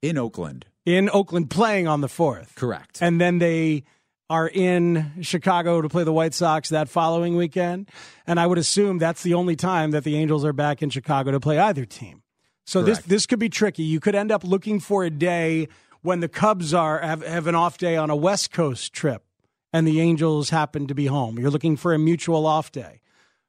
[0.00, 0.64] In Oakland.
[0.86, 2.54] In Oakland, playing on the 4th.
[2.54, 2.98] Correct.
[3.02, 3.84] And then they
[4.30, 7.88] are in Chicago to play the White Sox that following weekend.
[8.26, 11.30] And I would assume that's the only time that the Angels are back in Chicago
[11.32, 12.22] to play either team.
[12.66, 13.82] So this this could be tricky.
[13.82, 15.68] You could end up looking for a day
[16.00, 19.22] when the Cubs are have, have an off day on a West Coast trip
[19.72, 21.38] and the Angels happen to be home.
[21.38, 23.00] You're looking for a mutual off day.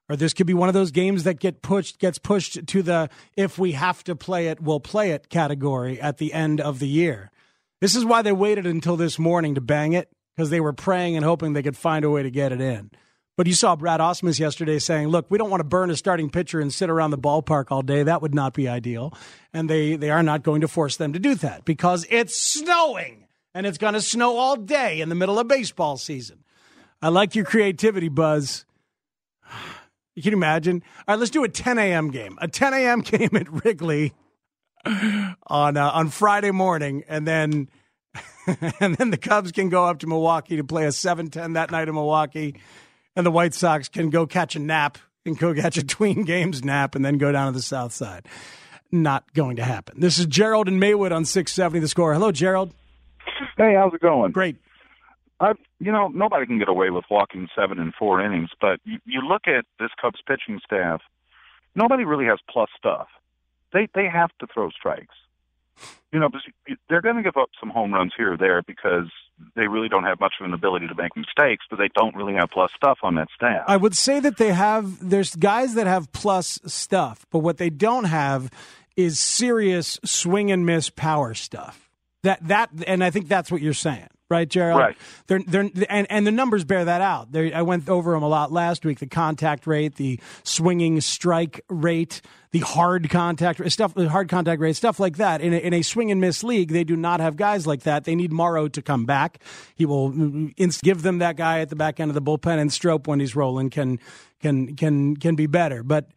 [0.10, 3.10] Or this could be one of those games that get pushed gets pushed to the
[3.38, 6.88] if we have to play it, we'll play it category at the end of the
[6.88, 7.32] year.
[7.82, 11.16] This is why they waited until this morning to bang it because they were praying
[11.16, 12.92] and hoping they could find a way to get it in.
[13.38, 16.30] But you saw Brad Ausmus yesterday saying, "Look, we don't want to burn a starting
[16.30, 18.04] pitcher and sit around the ballpark all day.
[18.04, 19.14] That would not be ideal."
[19.54, 23.28] And they they are not going to force them to do that because it's snowing
[23.54, 26.44] and it's going to snow all day in the middle of baseball season.
[27.02, 28.66] I like your creativity, Buzz.
[30.18, 30.82] You can imagine.
[31.10, 32.10] All right, let's do a 10 a.m.
[32.10, 32.38] game.
[32.40, 33.02] A 10 a.m.
[33.02, 34.14] game at Wrigley
[34.86, 37.70] on uh, on Friday morning, and then
[38.80, 41.88] and then the Cubs can go up to Milwaukee to play a 7-10 that night
[41.88, 42.56] in Milwaukee,
[43.16, 46.64] and the White Sox can go catch a nap and go catch a tween games
[46.64, 48.28] nap, and then go down to the South Side.
[48.92, 50.00] Not going to happen.
[50.00, 52.14] This is Gerald and Maywood on 670 The Score.
[52.14, 52.72] Hello, Gerald.
[53.58, 54.32] Hey, how's it going?
[54.32, 54.58] Great.
[55.40, 59.00] I, you know, nobody can get away with walking seven and four innings, but you,
[59.06, 61.02] you look at this Cubs pitching staff.
[61.76, 63.08] Nobody really has plus stuff.
[63.74, 65.16] They they have to throw strikes.
[66.12, 66.30] You know,
[66.90, 69.12] they're going to give up some home runs here or there because
[69.56, 72.36] they really don't have much of an ability to make mistakes, but they don't really
[72.36, 73.66] have plus stuff on that staff.
[73.68, 75.10] I would say that they have.
[75.10, 78.50] There's guys that have plus stuff, but what they don't have
[78.96, 81.90] is serious swing and miss power stuff.
[82.24, 84.80] That that, and I think that's what you're saying, right, Gerald?
[84.80, 84.98] Right.
[85.28, 87.32] They're, they're, and and the numbers bear that out.
[87.32, 89.00] They're, I went over them a lot last week.
[89.00, 94.76] The contact rate, the swinging strike rate, the hard contact stuff, the hard contact rate,
[94.76, 95.42] stuff like that.
[95.42, 98.06] In a, in a swing and miss league, they do not have guys like that.
[98.06, 99.42] They need Morrow to come back.
[99.76, 102.60] He will mm, inst- give them that guy at the back end of the bullpen,
[102.60, 104.00] and Strop when he's rolling can
[104.40, 105.84] can can can be better.
[105.84, 106.10] But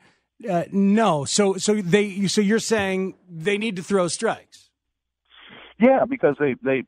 [0.49, 4.71] uh, no, so so they so you're saying they need to throw strikes.
[5.81, 6.85] Yeah, because they they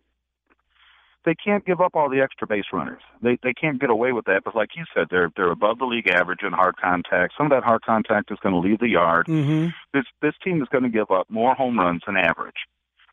[1.24, 3.02] they can't give up all the extra base runners.
[3.22, 4.42] They they can't get away with that.
[4.44, 7.34] But like you said, they're they're above the league average in hard contact.
[7.36, 9.26] Some of that hard contact is going to leave the yard.
[9.26, 9.68] Mm-hmm.
[9.92, 12.66] This this team is going to give up more home runs than average.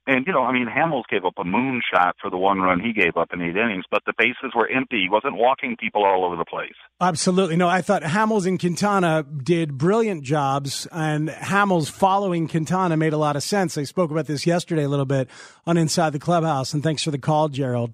[0.07, 2.93] And you know, I mean, Hamels gave up a moonshot for the one run he
[2.93, 5.01] gave up in eight innings, but the bases were empty.
[5.01, 6.73] He wasn't walking people all over the place.
[7.01, 7.57] Absolutely.
[7.57, 13.17] No, I thought Hamels and Quintana did brilliant jobs, and Hamels following Quintana made a
[13.17, 13.77] lot of sense.
[13.77, 15.29] I spoke about this yesterday a little bit
[15.65, 17.93] on Inside the Clubhouse, and thanks for the call, Gerald.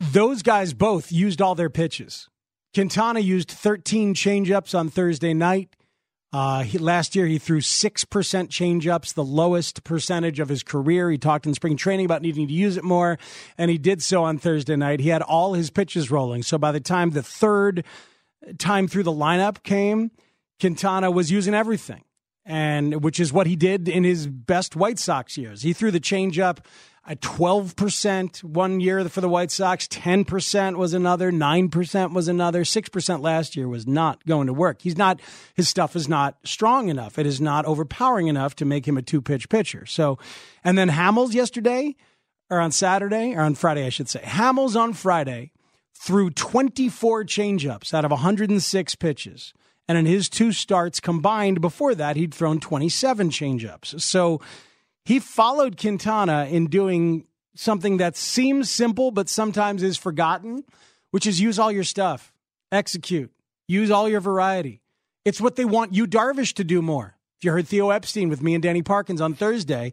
[0.00, 2.30] Those guys both used all their pitches.
[2.72, 5.76] Quintana used 13 changeups on Thursday night.
[6.32, 11.10] Uh, he, last year, he threw 6% changeups, the lowest percentage of his career.
[11.10, 13.18] He talked in spring training about needing to use it more,
[13.58, 15.00] and he did so on Thursday night.
[15.00, 16.42] He had all his pitches rolling.
[16.44, 17.84] So by the time the third
[18.58, 20.12] time through the lineup came,
[20.60, 22.04] Quintana was using everything,
[22.44, 25.62] and which is what he did in his best White Sox years.
[25.62, 26.58] He threw the changeup
[27.06, 33.22] at 12% one year for the White Sox, 10% was another, 9% was another, 6%
[33.22, 34.82] last year was not going to work.
[34.82, 35.20] He's not,
[35.54, 37.18] his stuff is not strong enough.
[37.18, 39.86] It is not overpowering enough to make him a two pitch pitcher.
[39.86, 40.18] So,
[40.62, 41.96] and then Hamels yesterday,
[42.50, 45.52] or on Saturday, or on Friday, I should say, Hamels on Friday
[45.94, 49.54] threw 24 changeups out of 106 pitches.
[49.88, 54.00] And in his two starts combined before that, he'd thrown 27 changeups.
[54.00, 54.40] So,
[55.04, 60.64] he followed Quintana in doing something that seems simple but sometimes is forgotten,
[61.10, 62.32] which is use all your stuff,
[62.70, 63.32] execute,
[63.68, 64.80] use all your variety.
[65.24, 67.16] It's what they want Yu Darvish, to do more.
[67.38, 69.92] If you heard Theo Epstein with me and Danny Parkins on Thursday,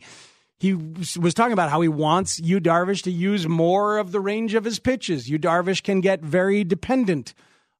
[0.60, 4.54] he was talking about how he wants Yu Darvish, to use more of the range
[4.54, 5.30] of his pitches.
[5.30, 7.34] Yu Darvish, can get very dependent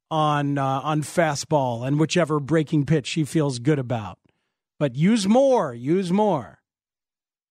[0.10, 4.20] on uh, on fastball and whichever breaking pitch he feels good about.
[4.80, 6.57] But use more, use more.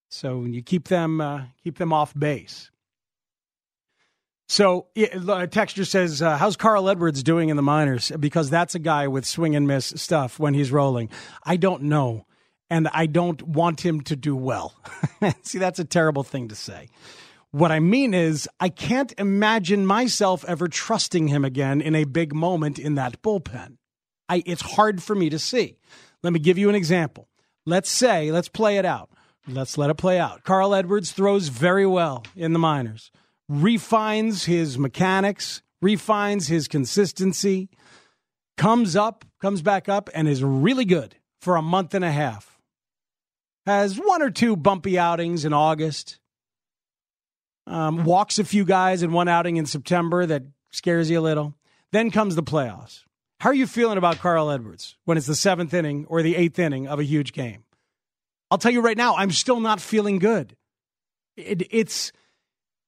[0.09, 2.71] So you keep them uh, keep them off base.
[4.49, 8.79] So a texture says, uh, "How's Carl Edwards doing in the minors?" Because that's a
[8.79, 11.11] guy with swing and miss stuff when he's rolling.
[11.43, 12.27] I don't know,
[12.71, 14.75] and I don't want him to do well.
[15.43, 16.89] See, that's a terrible thing to say.
[17.51, 22.35] What I mean is, I can't imagine myself ever trusting him again in a big
[22.35, 23.79] moment in that bullpen.
[24.29, 25.79] I, it's hard for me to see.
[26.23, 27.29] Let me give you an example.
[27.65, 29.11] Let's say, let's play it out.
[29.49, 30.43] Let's let it play out.
[30.45, 33.11] Carl Edwards throws very well in the minors
[33.49, 37.69] refines his mechanics, refines his consistency,
[38.57, 42.59] comes up, comes back up, and is really good for a month and a half.
[43.67, 46.19] Has one or two bumpy outings in August.
[47.67, 51.55] Um, walks a few guys in one outing in September that scares you a little.
[51.91, 53.03] Then comes the playoffs.
[53.41, 56.59] How are you feeling about Carl Edwards when it's the seventh inning or the eighth
[56.59, 57.66] inning of a huge game?
[58.57, 60.57] I'll tell you right now, I'm still not feeling good.
[61.37, 62.11] It, it's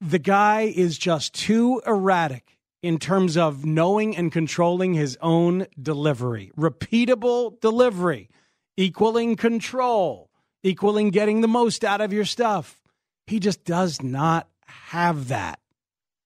[0.01, 6.53] the guy is just too erratic in terms of knowing and controlling his own delivery.
[6.57, 8.31] Repeatable delivery,
[8.79, 10.31] equaling control,
[10.63, 12.81] equaling getting the most out of your stuff.
[13.27, 15.61] He just does not have that.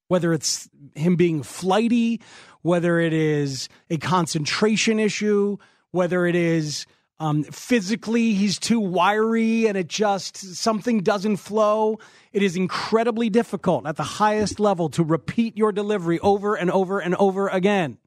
[0.07, 2.21] Whether it's him being flighty,
[2.61, 5.57] whether it is a concentration issue,
[5.91, 6.87] whether it is
[7.23, 12.01] um, physically he's too wiry and it just something doesn't flow.
[12.33, 16.99] It is incredibly difficult at the highest level to repeat your delivery over and over
[16.99, 17.99] and over again.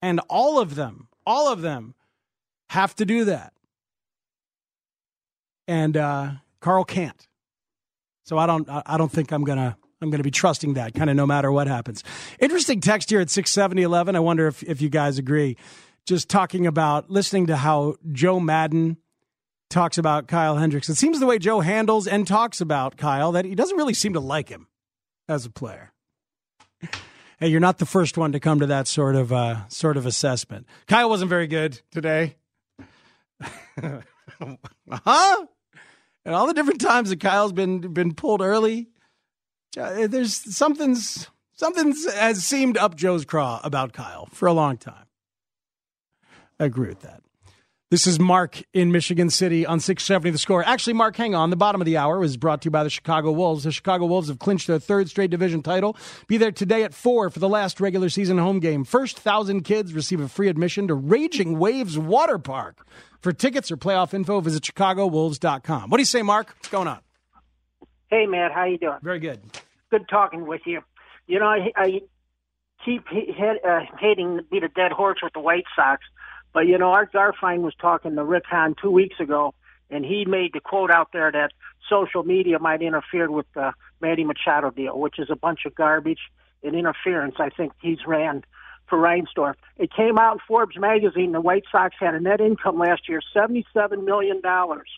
[0.00, 1.94] And all of them, all of them
[2.68, 3.52] have to do that.
[5.66, 7.26] And uh, Carl can't.
[8.22, 11.16] So I don't I don't think I'm gonna I'm gonna be trusting that kind of
[11.16, 12.04] no matter what happens.
[12.38, 14.14] Interesting text here at 67011.
[14.14, 15.56] I wonder if, if you guys agree.
[16.06, 18.96] Just talking about listening to how Joe Maddon
[19.68, 20.88] talks about Kyle Hendricks.
[20.88, 24.12] It seems the way Joe handles and talks about Kyle that he doesn't really seem
[24.14, 24.66] to like him
[25.28, 25.92] as a player.
[27.38, 30.04] Hey, you're not the first one to come to that sort of uh, sort of
[30.04, 30.66] assessment.
[30.86, 32.36] Kyle wasn't very good today.
[33.80, 35.46] huh?
[36.24, 38.88] And all the different times that Kyle's been been pulled early,
[39.78, 45.06] uh, there's something's something's has seemed up Joe's craw about Kyle for a long time.
[46.60, 47.22] I agree with that.
[47.90, 50.62] This is Mark in Michigan City on 670 The Score.
[50.62, 51.50] Actually, Mark, hang on.
[51.50, 53.64] The bottom of the hour was brought to you by the Chicago Wolves.
[53.64, 55.96] The Chicago Wolves have clinched their third straight division title.
[56.28, 58.84] Be there today at 4 for the last regular season home game.
[58.84, 62.86] First 1,000 kids receive a free admission to Raging Waves Water Park.
[63.22, 65.90] For tickets or playoff info, visit ChicagoWolves.com.
[65.90, 66.54] What do you say, Mark?
[66.58, 67.00] What's going on?
[68.08, 68.52] Hey, Matt.
[68.52, 68.98] How you doing?
[69.02, 69.40] Very good.
[69.90, 70.82] Good talking with you.
[71.26, 72.02] You know, I, I
[72.84, 76.04] keep uh, hating to beat a dead horse with the White Sox–
[76.52, 79.54] but you know, Art Garfien was talking to Rick Hahn two weeks ago,
[79.90, 81.52] and he made the quote out there that
[81.88, 86.20] social media might interfere with the Manny Machado deal, which is a bunch of garbage
[86.62, 87.36] and interference.
[87.38, 88.44] I think he's ran
[88.88, 89.54] for Reinsdorf.
[89.76, 91.32] It came out in Forbes magazine.
[91.32, 94.88] The White Sox had a net income last year, seventy-seven million dollars.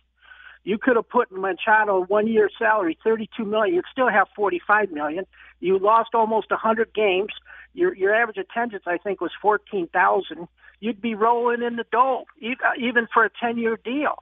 [0.65, 3.75] You could have put Machado one year salary, thirty-two million.
[3.75, 5.27] You'd still have forty-five million.
[5.61, 7.33] You lost almost a hundred games.
[7.75, 10.49] Your your average attendance, I think, was fourteen thousand
[10.83, 14.17] you'd be rolling in the dough, even for a 10 year deal.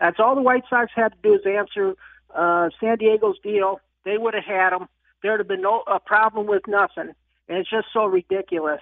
[0.00, 1.94] That's all the White Sox had to do is answer
[2.34, 3.80] uh, San Diego's deal.
[4.06, 4.88] They would have had him.
[5.22, 7.12] There'd have been no a problem with nothing.
[7.48, 8.80] And it's just so ridiculous.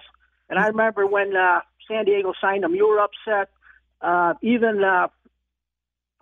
[0.49, 3.49] And I remember when uh, San Diego signed him, you were upset.
[4.01, 5.09] Uh, even uh,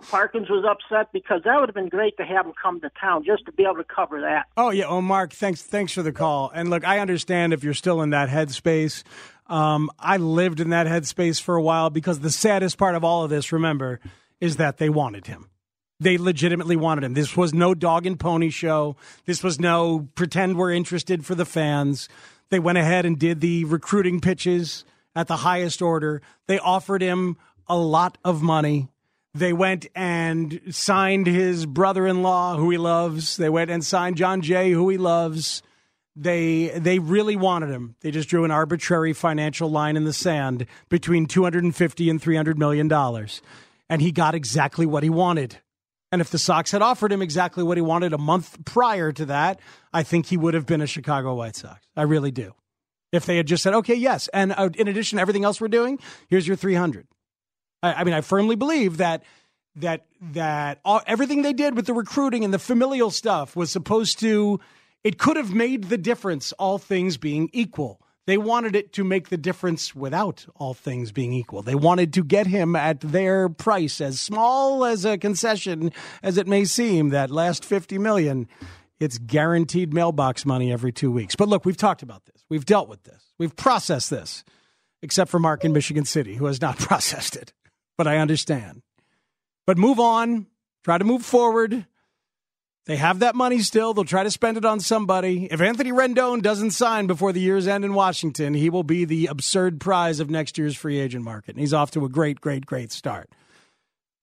[0.10, 3.24] Parkins was upset because that would have been great to have him come to town
[3.24, 4.46] just to be able to cover that.
[4.56, 6.52] Oh yeah, oh Mark, thanks thanks for the call.
[6.54, 9.04] And look, I understand if you're still in that headspace.
[9.48, 13.24] Um, I lived in that headspace for a while because the saddest part of all
[13.24, 14.00] of this, remember,
[14.40, 15.50] is that they wanted him.
[16.00, 17.14] They legitimately wanted him.
[17.14, 18.96] This was no dog and pony show.
[19.26, 22.08] This was no pretend we're interested for the fans.
[22.50, 26.22] They went ahead and did the recruiting pitches at the highest order.
[26.46, 28.90] They offered him a lot of money.
[29.34, 33.38] They went and signed his brother in law, who he loves.
[33.38, 35.64] They went and signed Jon Jay, who he loves.
[36.20, 37.96] They they really wanted him.
[38.02, 42.88] They just drew an arbitrary financial line in the sand between 250 and 300 million
[42.88, 43.42] dollars.
[43.90, 45.58] And he got exactly what he wanted.
[46.12, 49.26] And if the Sox had offered him exactly what he wanted a month prior to
[49.26, 49.60] that,
[49.94, 51.86] I think he would have been a Chicago White Sox.
[51.96, 52.54] I really do.
[53.12, 55.68] If they had just said, okay, yes, and uh, in addition to everything else we're
[55.70, 56.00] doing,
[56.30, 57.08] here's your 300.
[57.84, 59.24] I, I mean, I firmly believe that
[59.76, 64.20] that that all, everything they did with the recruiting and the familial stuff was supposed
[64.20, 64.60] to.
[65.08, 68.02] It could have made the difference, all things being equal.
[68.26, 71.62] They wanted it to make the difference without all things being equal.
[71.62, 76.46] They wanted to get him at their price, as small as a concession as it
[76.46, 77.12] may seem.
[77.12, 78.50] That last fifty million,
[79.00, 81.38] it's guaranteed mailbox money every two weeks.
[81.38, 82.44] But look, we've talked about this.
[82.50, 83.32] We've dealt with this.
[83.38, 84.44] We've processed this,
[85.02, 87.54] except for Mark in Michigan City, who has not processed it.
[87.98, 88.82] But I understand.
[89.66, 90.48] But move on.
[90.84, 91.86] Try to move forward.
[92.88, 93.94] They have that money still.
[93.94, 95.50] They'll try to spend it on somebody.
[95.52, 99.28] If Anthony Rendon doesn't sign before the year's end in Washington, he will be the
[99.28, 101.52] absurd prize of next year's free agent market.
[101.52, 103.30] And he's off to a great, great, great start.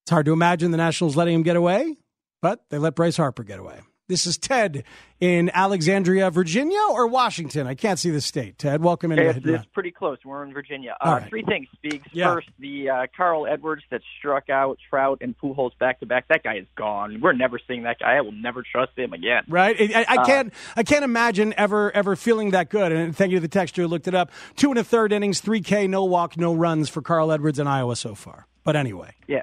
[0.05, 1.97] It's hard to imagine the Nationals letting him get away,
[2.41, 3.81] but they let Bryce Harper get away.
[4.07, 4.85] This is Ted
[5.19, 7.67] in Alexandria, Virginia, or Washington.
[7.67, 8.59] I can't see the state.
[8.59, 9.19] Ted, welcome in.
[9.19, 10.19] It's, it's pretty close.
[10.27, 10.95] We're in Virginia.
[11.01, 11.29] Uh, right.
[11.31, 12.07] Three things, Speaks.
[12.13, 12.35] Yeah.
[12.35, 16.29] First, the uh, Carl Edwards that struck out Trout and Pujols back to back.
[16.29, 17.19] That guy is gone.
[17.23, 18.17] We're never seeing that guy.
[18.17, 19.45] I will never trust him again.
[19.49, 19.75] Right?
[19.81, 20.53] I, I Uh, can't.
[20.77, 22.93] I can't imagine ever, ever feeling that good.
[22.93, 24.31] And thank you to the texture who looked it up.
[24.55, 27.67] Two and a third innings, three K, no walk, no runs for Carl Edwards in
[27.67, 28.47] Iowa so far.
[28.65, 29.43] But anyway, Yeah.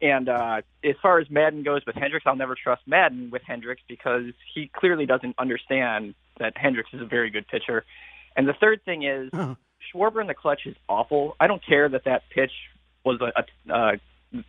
[0.00, 3.82] And uh, as far as Maddon goes with Hendricks, I'll never trust Maddon with Hendricks
[3.88, 7.84] because he clearly doesn't understand that Hendricks is a very good pitcher.
[8.36, 9.30] And the third thing is
[9.92, 11.36] Schwarber in the clutch is awful.
[11.40, 12.52] I don't care that that pitch
[13.04, 13.32] was a
[13.72, 13.96] a, uh,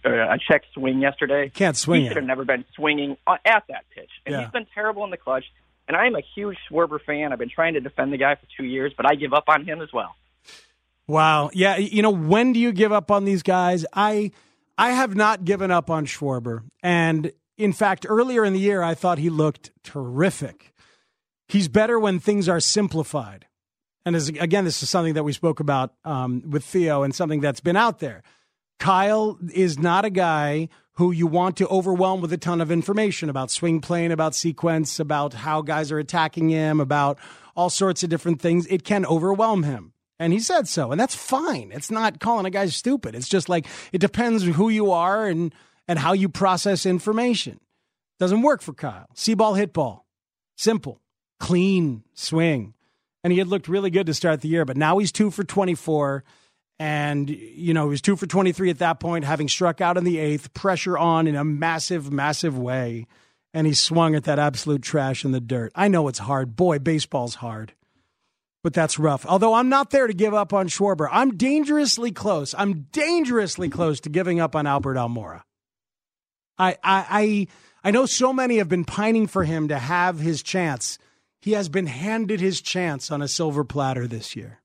[0.05, 1.49] a check swing yesterday.
[1.49, 4.11] Can't swing He should have never been swinging at that pitch.
[4.25, 4.41] And Yeah.
[4.41, 5.45] he's been terrible in the clutch.
[5.87, 7.33] And I'm a huge Schwarber fan.
[7.33, 9.65] I've been trying to defend the guy for two years, but I give up on
[9.65, 10.15] him as well.
[11.07, 11.77] wow, yeah.
[11.77, 13.85] You know, when do you give up on these guys?
[13.93, 14.31] I,
[14.79, 18.95] I have not given up on Schwarber, and in fact, earlier in the year, I
[18.95, 20.73] thought he looked terrific.
[21.49, 23.45] He's better when things are simplified.
[24.05, 27.41] And as, again, this is something that we spoke about um, with Theo and something
[27.41, 28.23] that's been out there.
[28.79, 33.29] Kyle is not a guy who you want to overwhelm with a ton of information
[33.29, 37.19] about swing plane, about sequence, about how guys are attacking him, about
[37.53, 38.65] all sorts of different things.
[38.67, 39.91] It can overwhelm him.
[40.19, 40.91] And he said so.
[40.91, 41.71] And that's fine.
[41.73, 43.15] It's not calling a guy stupid.
[43.15, 45.55] It's just like it depends who you are and,
[45.87, 47.59] and how you process information.
[48.19, 49.07] Doesn't work for Kyle.
[49.15, 50.05] See ball, hit ball.
[50.57, 50.99] Simple,
[51.39, 52.73] clean swing.
[53.23, 55.43] And he had looked really good to start the year, but now he's two for
[55.45, 56.23] 24.
[56.79, 60.05] And, you know, he was two for 23 at that point, having struck out in
[60.05, 63.07] the eighth, pressure on in a massive, massive way.
[63.53, 65.71] And he swung at that absolute trash in the dirt.
[65.75, 66.55] I know it's hard.
[66.55, 67.73] Boy, baseball's hard.
[68.63, 69.25] But that's rough.
[69.25, 71.07] Although I'm not there to give up on Schwarber.
[71.11, 72.53] I'm dangerously close.
[72.57, 75.43] I'm dangerously close to giving up on Albert Almora.
[76.57, 77.47] I, I, I,
[77.85, 80.97] I know so many have been pining for him to have his chance.
[81.39, 84.61] He has been handed his chance on a silver platter this year.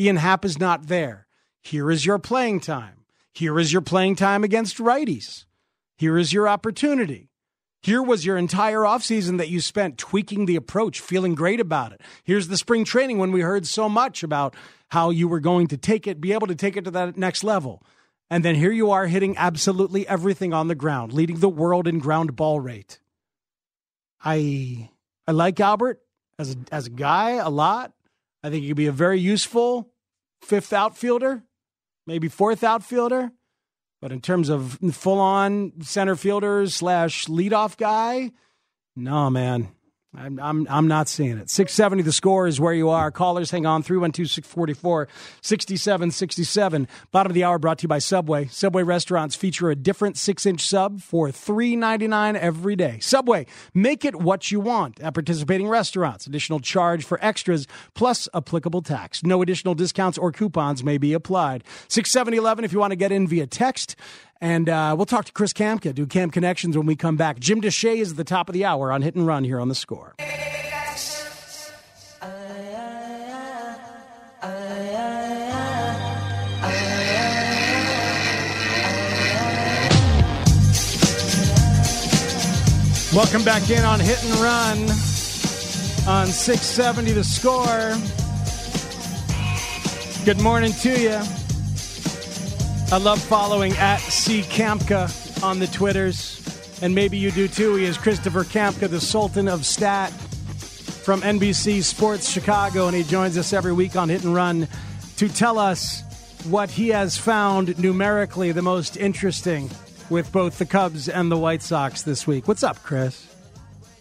[0.00, 1.28] Ian Happ is not there.
[1.62, 3.04] Here is your playing time.
[3.32, 5.44] Here is your playing time against righties.
[5.96, 7.29] Here is your opportunity.
[7.82, 12.02] Here was your entire offseason that you spent tweaking the approach, feeling great about it.
[12.24, 14.54] Here's the spring training when we heard so much about
[14.90, 17.42] how you were going to take it, be able to take it to that next
[17.42, 17.82] level.
[18.28, 21.98] And then here you are hitting absolutely everything on the ground, leading the world in
[21.98, 23.00] ground ball rate.
[24.22, 24.90] I
[25.26, 26.00] I like Albert
[26.38, 27.92] as a, as a guy a lot.
[28.42, 29.90] I think he could be a very useful
[30.42, 31.42] fifth outfielder,
[32.06, 33.32] maybe fourth outfielder.
[34.00, 38.32] But in terms of full on center fielder slash leadoff guy,
[38.96, 39.68] no, man.
[40.16, 41.48] I'm, I'm, I'm not seeing it.
[41.48, 43.12] 670 the score is where you are.
[43.12, 43.84] Callers, hang on.
[43.84, 45.06] 312 644
[45.40, 46.88] 6767.
[47.12, 48.46] Bottom of the hour brought to you by Subway.
[48.46, 52.98] Subway restaurants feature a different six inch sub for $3.99 every day.
[52.98, 56.26] Subway, make it what you want at participating restaurants.
[56.26, 59.22] Additional charge for extras plus applicable tax.
[59.22, 61.62] No additional discounts or coupons may be applied.
[61.86, 63.94] 67011 if you want to get in via text.
[64.40, 67.38] And uh, we'll talk to Chris Kamka, do Cam Connections when we come back.
[67.38, 69.68] Jim Deshaies is at the top of the hour on Hit and Run here on
[69.68, 70.14] the score.
[83.12, 84.78] Welcome back in on Hit and Run
[86.08, 87.96] on 670 the score.
[90.24, 91.39] Good morning to you.
[92.92, 97.76] I love following at C Kamka on the Twitters, and maybe you do too.
[97.76, 103.38] He is Christopher Kamka, the Sultan of Stat from NBC Sports Chicago, and he joins
[103.38, 104.66] us every week on Hit and Run
[105.18, 106.02] to tell us
[106.48, 109.70] what he has found numerically the most interesting
[110.08, 112.48] with both the Cubs and the White Sox this week.
[112.48, 113.32] What's up, Chris?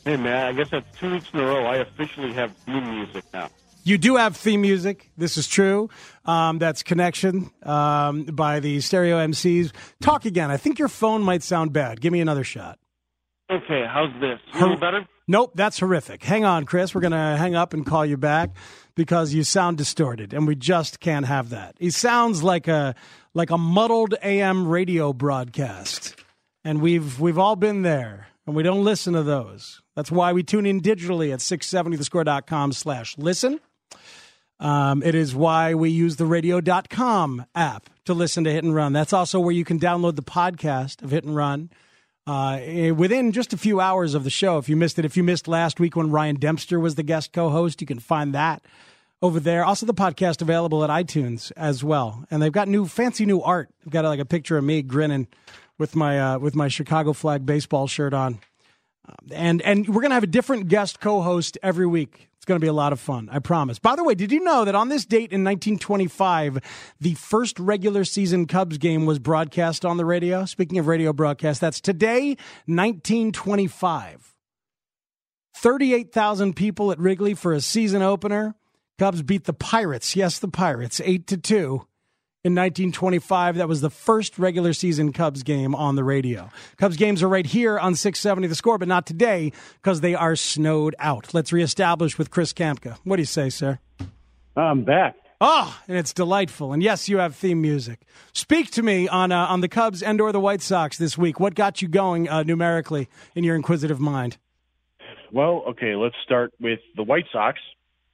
[0.04, 1.64] Hey, man, I guess that's two weeks in a row.
[1.64, 3.52] I officially have theme music now.
[3.84, 5.12] You do have theme music.
[5.18, 5.90] This is true.
[6.26, 9.72] Um, that's Connection um, by the Stereo MCs.
[10.02, 10.52] Talk again.
[10.52, 12.02] I think your phone might sound bad.
[12.02, 12.78] Give me another shot.
[13.52, 14.40] Okay, how's this?
[14.60, 15.08] Little better?
[15.28, 16.24] Nope, that's horrific.
[16.24, 16.94] Hang on, Chris.
[16.94, 18.52] We're going to hang up and call you back
[18.96, 21.76] because you sound distorted, and we just can't have that.
[21.80, 22.96] He sounds like a
[23.34, 26.16] like a muddled AM radio broadcast,
[26.64, 29.82] and we've we've all been there, and we don't listen to those.
[29.96, 33.60] That's why we tune in digitally at 670thescore.com slash listen.
[34.60, 38.92] Um, it is why we use the radio.com app to listen to Hit and Run.
[38.94, 41.70] That's also where you can download the podcast of Hit and Run
[42.28, 44.58] uh, within just a few hours of the show.
[44.58, 47.34] If you missed it, if you missed last week when Ryan Dempster was the guest
[47.34, 48.64] co host, you can find that
[49.22, 49.66] over there.
[49.66, 52.26] Also, the podcast available at iTunes as well.
[52.30, 53.70] And they've got new, fancy new art.
[53.84, 55.28] They've got like a picture of me grinning
[55.78, 58.40] with my uh, with my Chicago flag baseball shirt on.
[59.08, 62.29] Um, and and we're gonna have a different guest co-host every week.
[62.50, 63.78] Going to be a lot of fun, I promise.
[63.78, 66.58] By the way, did you know that on this date in 1925,
[67.00, 70.46] the first regular season Cubs game was broadcast on the radio?
[70.46, 72.30] Speaking of radio broadcast, that's today,
[72.66, 74.34] 1925.
[75.58, 78.56] 38,000 people at Wrigley for a season opener.
[78.98, 80.16] Cubs beat the Pirates.
[80.16, 81.86] Yes, the Pirates, 8 to 2
[82.44, 83.58] in 1925.
[83.58, 86.50] That was the first regular season Cubs game on the radio.
[86.78, 90.36] Cubs games are right here on 670 The Score, but not today because they are
[90.36, 91.34] snowed out.
[91.34, 92.98] Let's reestablish with Chris Kamka.
[93.04, 93.80] What do you say, sir?
[94.56, 95.16] I'm back.
[95.42, 96.74] Oh, and it's delightful.
[96.74, 98.02] And yes, you have theme music.
[98.34, 101.40] Speak to me on uh, on the Cubs and or the White Sox this week.
[101.40, 104.38] What got you going uh, numerically in your inquisitive mind?
[105.32, 107.60] Well, okay, let's start with the White Sox.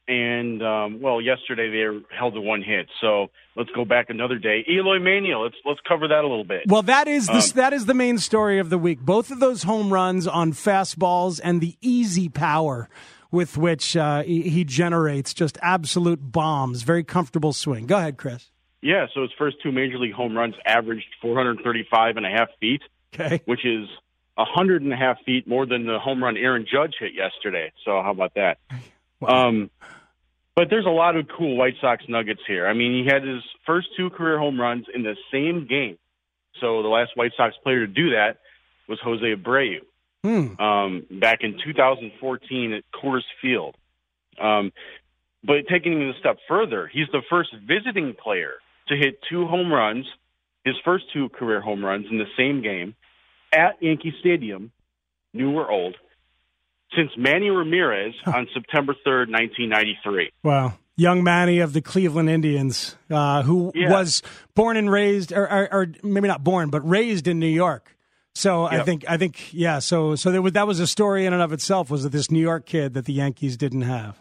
[0.07, 2.87] And um, well, yesterday they held to one hit.
[3.01, 4.63] So let's go back another day.
[4.69, 5.39] Eloy Mania.
[5.39, 6.63] Let's let's cover that a little bit.
[6.67, 8.99] Well, that is the Um, that is the main story of the week.
[8.99, 12.87] Both of those home runs on fastballs and the easy power
[13.31, 16.83] with which uh, he, he generates just absolute bombs.
[16.83, 17.87] Very comfortable swing.
[17.87, 18.51] Go ahead, Chris.
[18.81, 22.81] Yeah, so his first two major league home runs averaged 435 and a half feet,
[23.15, 23.41] Okay.
[23.45, 23.87] which is
[24.37, 27.71] a hundred and a half feet more than the home run Aaron Judge hit yesterday.
[27.83, 28.59] So how about that?
[29.25, 29.71] Um,
[30.55, 32.67] but there's a lot of cool White Sox nuggets here.
[32.67, 35.97] I mean, he had his first two career home runs in the same game.
[36.61, 38.37] So the last White Sox player to do that
[38.87, 39.79] was Jose Abreu
[40.23, 40.59] Hmm.
[40.59, 43.75] um, back in 2014 at Coors Field.
[44.41, 44.71] Um,
[45.43, 48.53] but taking it a step further, he's the first visiting player
[48.87, 50.07] to hit two home runs,
[50.63, 52.95] his first two career home runs in the same game
[53.53, 54.71] at Yankee Stadium,
[55.31, 55.95] new or old,
[56.95, 60.31] since Manny Ramirez on September 3rd, 1993.
[60.43, 60.73] Wow.
[60.97, 63.91] Young Manny of the Cleveland Indians, uh, who Yeah.
[63.91, 64.21] was
[64.55, 67.95] born and raised, or, or, or maybe not born, but raised in New York.
[68.33, 69.79] So I think, I think, yeah.
[69.79, 71.89] So, so there was, that was a story in and of itself.
[71.89, 74.19] Was that this New York kid that the Yankees didn't have?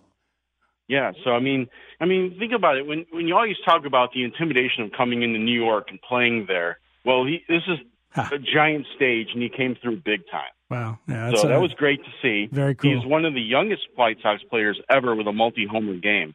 [0.87, 1.66] Yeah, so I mean,
[2.01, 2.87] I mean, think about it.
[2.87, 6.45] When when you always talk about the intimidation of coming into New York and playing
[6.47, 7.79] there, well, he, this is
[8.14, 10.53] a giant stage, and he came through big time.
[10.75, 10.99] Wow.
[11.09, 11.31] Yeah.
[11.31, 12.49] that's so that a- was great to see.
[12.53, 12.95] Very cool.
[12.95, 16.35] He's one of the youngest White Sox players ever with a multi-homer game.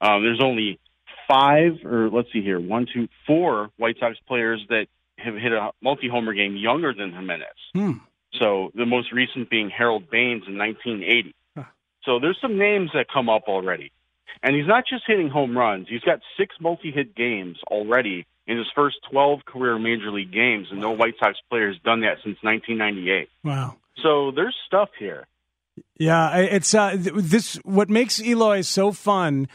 [0.00, 0.78] Um, there's only
[1.26, 4.86] five, or let's see here, one, two, four White Sox players that
[5.18, 7.46] have hit a multi-homer game younger than Jimenez.
[7.74, 7.92] Hmm.
[8.38, 11.34] So the most recent being Harold Baines in 1980.
[12.04, 13.92] So there's some names that come up already.
[14.42, 15.88] And he's not just hitting home runs.
[15.90, 20.80] He's got six multi-hit games already in his first 12 career major league games, and
[20.80, 23.28] no White Sox player has done that since 1998.
[23.44, 23.76] Wow.
[24.02, 25.26] So there's stuff here.
[25.98, 27.56] Yeah, it's uh, this.
[27.56, 29.48] What makes Eloy so fun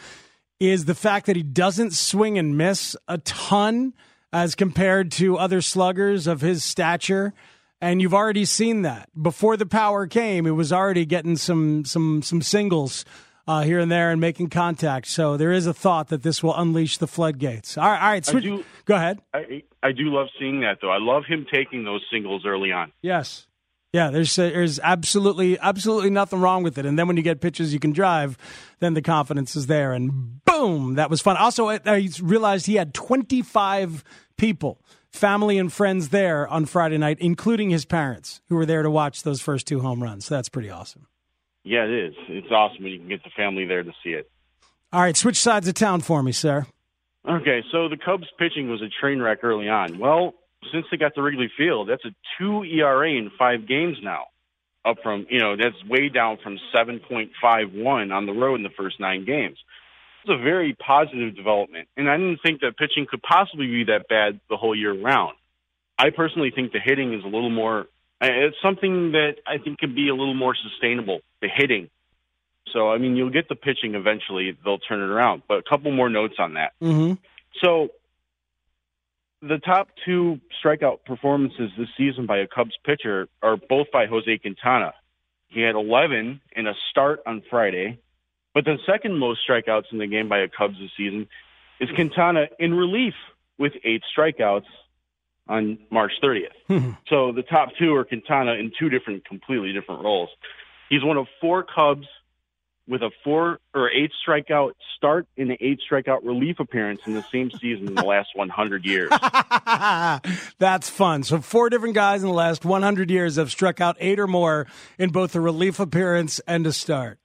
[0.60, 3.94] is the fact that he doesn't swing and miss a ton
[4.32, 7.34] as compared to other sluggers of his stature.
[7.82, 10.46] And you've already seen that before the power came.
[10.48, 13.04] It was already getting some some some singles
[13.48, 15.08] uh, here and there and making contact.
[15.08, 17.78] So there is a thought that this will unleash the floodgates.
[17.78, 18.26] All right, all right.
[18.26, 18.44] Switch.
[18.44, 19.20] do- Go ahead.
[19.34, 20.90] I, I do love seeing that, though.
[20.92, 22.92] I love him taking those singles early on.
[23.02, 23.48] Yes.
[23.92, 26.86] Yeah, there's there's absolutely absolutely nothing wrong with it.
[26.88, 28.40] And then when you get pitches you can drive,
[28.80, 29.94] then the confidence is there.
[29.94, 31.38] And boom, that was fun.
[31.38, 34.04] Also, I, I realized he had 25
[34.36, 34.82] people,
[35.12, 39.22] family and friends there on Friday night, including his parents, who were there to watch
[39.22, 40.26] those first two home runs.
[40.26, 41.06] So that's pretty awesome.
[41.64, 42.14] Yeah, it is.
[42.28, 44.30] It's awesome when you can get the family there to see it.
[44.92, 46.66] All right, switch sides of town for me, sir.
[47.28, 49.98] Okay, so the Cubs pitching was a train wreck early on.
[49.98, 50.34] Well,
[50.72, 54.26] since they got to Wrigley Field, that's a two ERA in five games now.
[54.86, 58.56] Up from you know that's way down from seven point five one on the road
[58.56, 59.58] in the first nine games.
[60.24, 64.10] It's a very positive development, and I didn't think that pitching could possibly be that
[64.10, 65.36] bad the whole year round.
[65.98, 67.86] I personally think the hitting is a little more.
[68.28, 71.20] It's something that I think could be a little more sustainable.
[71.42, 71.90] The hitting.
[72.72, 74.58] So I mean, you'll get the pitching eventually.
[74.64, 75.44] They'll turn it around.
[75.48, 76.74] But a couple more notes on that.
[76.82, 77.14] Mm-hmm.
[77.64, 77.90] So
[79.42, 84.38] the top two strikeout performances this season by a Cubs pitcher are both by Jose
[84.38, 84.94] Quintana.
[85.50, 88.00] He had 11 in a start on Friday,
[88.54, 91.28] but the second most strikeouts in the game by a Cubs this season
[91.80, 93.14] is Quintana in relief
[93.60, 94.66] with eight strikeouts
[95.48, 96.48] on March 30th.
[96.68, 96.92] Hmm.
[97.08, 100.30] so the top two are Quintana in two different, completely different roles.
[100.90, 102.08] He's one of four Cubs
[102.88, 107.24] with a four or eight strikeout start and an eight strikeout relief appearance in the
[107.32, 109.10] same season in the last 100 years.
[110.60, 111.24] That's fun.
[111.24, 114.68] So four different guys in the last 100 years have struck out eight or more
[114.98, 117.20] in both a relief appearance and a start.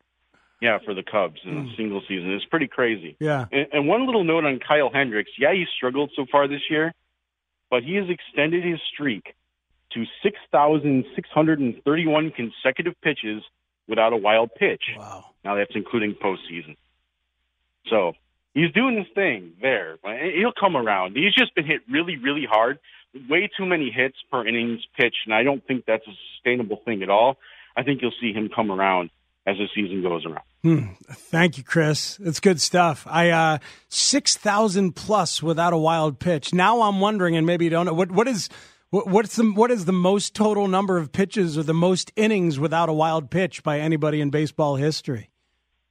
[0.60, 1.68] Yeah, for the Cubs in a hmm.
[1.76, 2.32] single season.
[2.32, 3.16] It's pretty crazy.
[3.20, 3.46] Yeah.
[3.52, 5.30] And, and one little note on Kyle Hendricks.
[5.38, 6.92] Yeah, he struggled so far this year,
[7.70, 9.34] but he has extended his streak
[9.92, 13.42] to 6,631 consecutive pitches
[13.88, 14.82] without a wild pitch.
[14.96, 15.24] Wow.
[15.44, 16.76] Now that's including postseason.
[17.88, 18.12] So
[18.54, 19.96] he's doing his thing there.
[20.36, 21.16] He'll come around.
[21.16, 22.78] He's just been hit really, really hard.
[23.28, 27.02] Way too many hits per innings pitched, and I don't think that's a sustainable thing
[27.02, 27.38] at all.
[27.74, 29.10] I think you'll see him come around
[29.48, 30.42] as the season goes around.
[30.62, 30.92] Hmm.
[31.10, 32.18] Thank you, Chris.
[32.22, 33.06] It's good stuff.
[33.08, 36.52] I uh, six thousand plus without a wild pitch.
[36.52, 38.48] Now I'm wondering, and maybe you don't know what what is
[38.90, 42.58] what, what's the what is the most total number of pitches or the most innings
[42.60, 45.30] without a wild pitch by anybody in baseball history?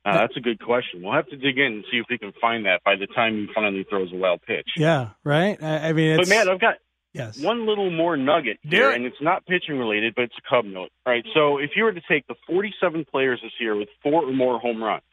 [0.06, 1.02] Uh, that's a good question.
[1.02, 3.36] We'll have to dig in and see if we can find that by the time
[3.36, 4.68] he finally throws a wild pitch.
[4.78, 5.62] Yeah, right.
[5.62, 6.76] I, I mean, it's, But man, I've got
[7.14, 7.40] yes.
[7.40, 10.90] one little more nugget here, and it's not pitching related, but it's a Cub note.
[11.06, 11.26] Right.
[11.34, 14.60] so if you were to take the 47 players this year with four or more
[14.60, 15.04] home runs,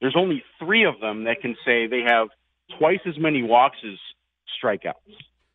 [0.00, 2.28] there's only three of them that can say they have
[2.78, 3.98] twice as many walks as
[4.62, 4.94] strikeouts.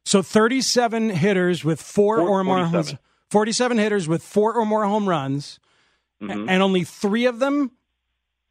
[0.06, 3.00] So 37 hitters with four Four- or more 47.
[3.30, 5.60] 47 hitters with four or more home runs,
[6.22, 6.45] Mhm.
[6.50, 7.72] and only three of them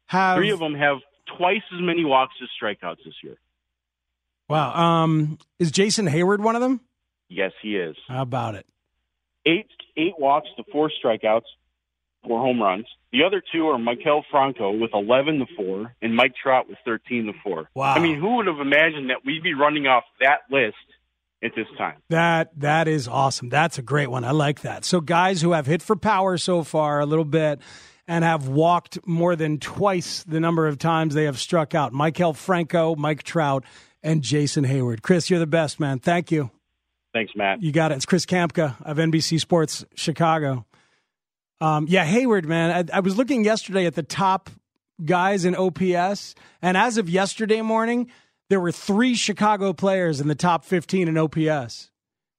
[0.05, 3.37] have Three of them have twice as many walks as strikeouts this year.
[4.49, 4.73] Wow.
[4.73, 6.81] Um, is Jason Heyward one of them?
[7.29, 7.95] Yes, he is.
[8.07, 8.65] How about it?
[9.45, 9.67] Eight
[9.97, 11.45] eight walks to four strikeouts,
[12.25, 12.85] four home runs.
[13.11, 17.27] The other two are Maikel Franco with 11 to 4 and Mike Trout with 13
[17.27, 17.69] to 4.
[17.73, 17.93] Wow.
[17.93, 20.75] I mean, who would have imagined that we'd be running off that list
[21.41, 21.95] at this time?
[22.09, 23.49] That that is awesome.
[23.49, 24.23] That's a great one.
[24.25, 24.83] I like that.
[24.83, 27.59] So guys who have hit for power so far a little bit
[28.07, 31.93] and have walked more than twice the number of times they have struck out.
[31.93, 33.63] Maikel Franco, Mike Trout,
[34.03, 35.01] and Jason Heyward.
[35.01, 35.99] Chris, you're the best, man.
[35.99, 36.51] Thank you.
[37.13, 37.61] Thanks, Matt.
[37.61, 37.95] You got it.
[37.95, 40.65] It's Chris Kamka of NBC Sports Chicago.
[41.59, 42.89] Um, yeah, Heyward, man.
[42.91, 44.49] I, I was looking yesterday at the top
[45.03, 48.11] guys in OPS, and as of yesterday morning,
[48.49, 51.91] there were three Chicago players in the top 15 in OPS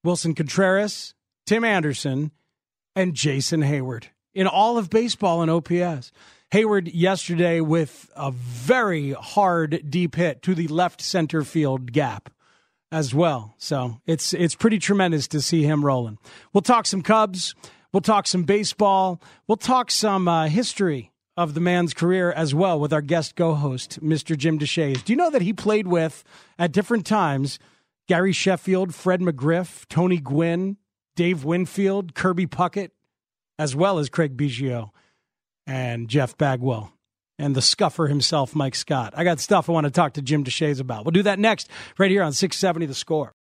[0.05, 1.15] Willson Contreras,
[1.47, 2.31] Tim Anderson,
[2.95, 4.05] and Jason Heyward
[4.35, 6.13] in all of baseball in OPS.
[6.53, 12.31] Heyward yesterday with a very hard deep hit to the left center field gap
[12.91, 13.55] as well.
[13.59, 16.17] So it's it's pretty tremendous to see him rolling.
[16.55, 17.55] We'll talk some Cubs.
[17.93, 19.21] We'll talk some baseball.
[19.47, 24.03] We'll talk some uh, history of the man's career as well with our guest co-host,
[24.03, 24.37] Mr.
[24.37, 25.05] Jim Deshaies.
[25.05, 26.25] Do you know that he played with
[26.59, 27.59] at different times
[28.09, 30.79] Gary Sheffield, Fred McGriff, Tony Gwynn,
[31.15, 32.91] Dave Winfield, Kirby Puckett,
[33.59, 34.91] as well as Craig Biggio
[35.69, 36.93] and Jeff Bagwell
[37.39, 39.15] and the scuffer himself, Mike Scott.
[39.17, 41.05] I got stuff I want to talk to Jim Deshaies about.
[41.05, 43.33] We'll do that next, right here on 670 The Score.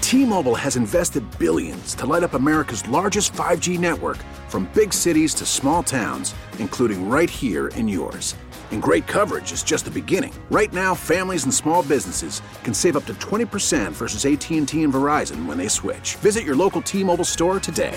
[0.00, 4.16] T-Mobile has invested billions to light up America's largest 5G network
[4.48, 8.34] from big cities to small towns, including right here in yours.
[8.72, 10.32] And great coverage is just the beginning.
[10.50, 15.46] Right now, families and small businesses can save up to 20% versus AT&T and Verizon
[15.46, 16.16] when they switch.
[16.16, 17.96] Visit your local T-Mobile store today.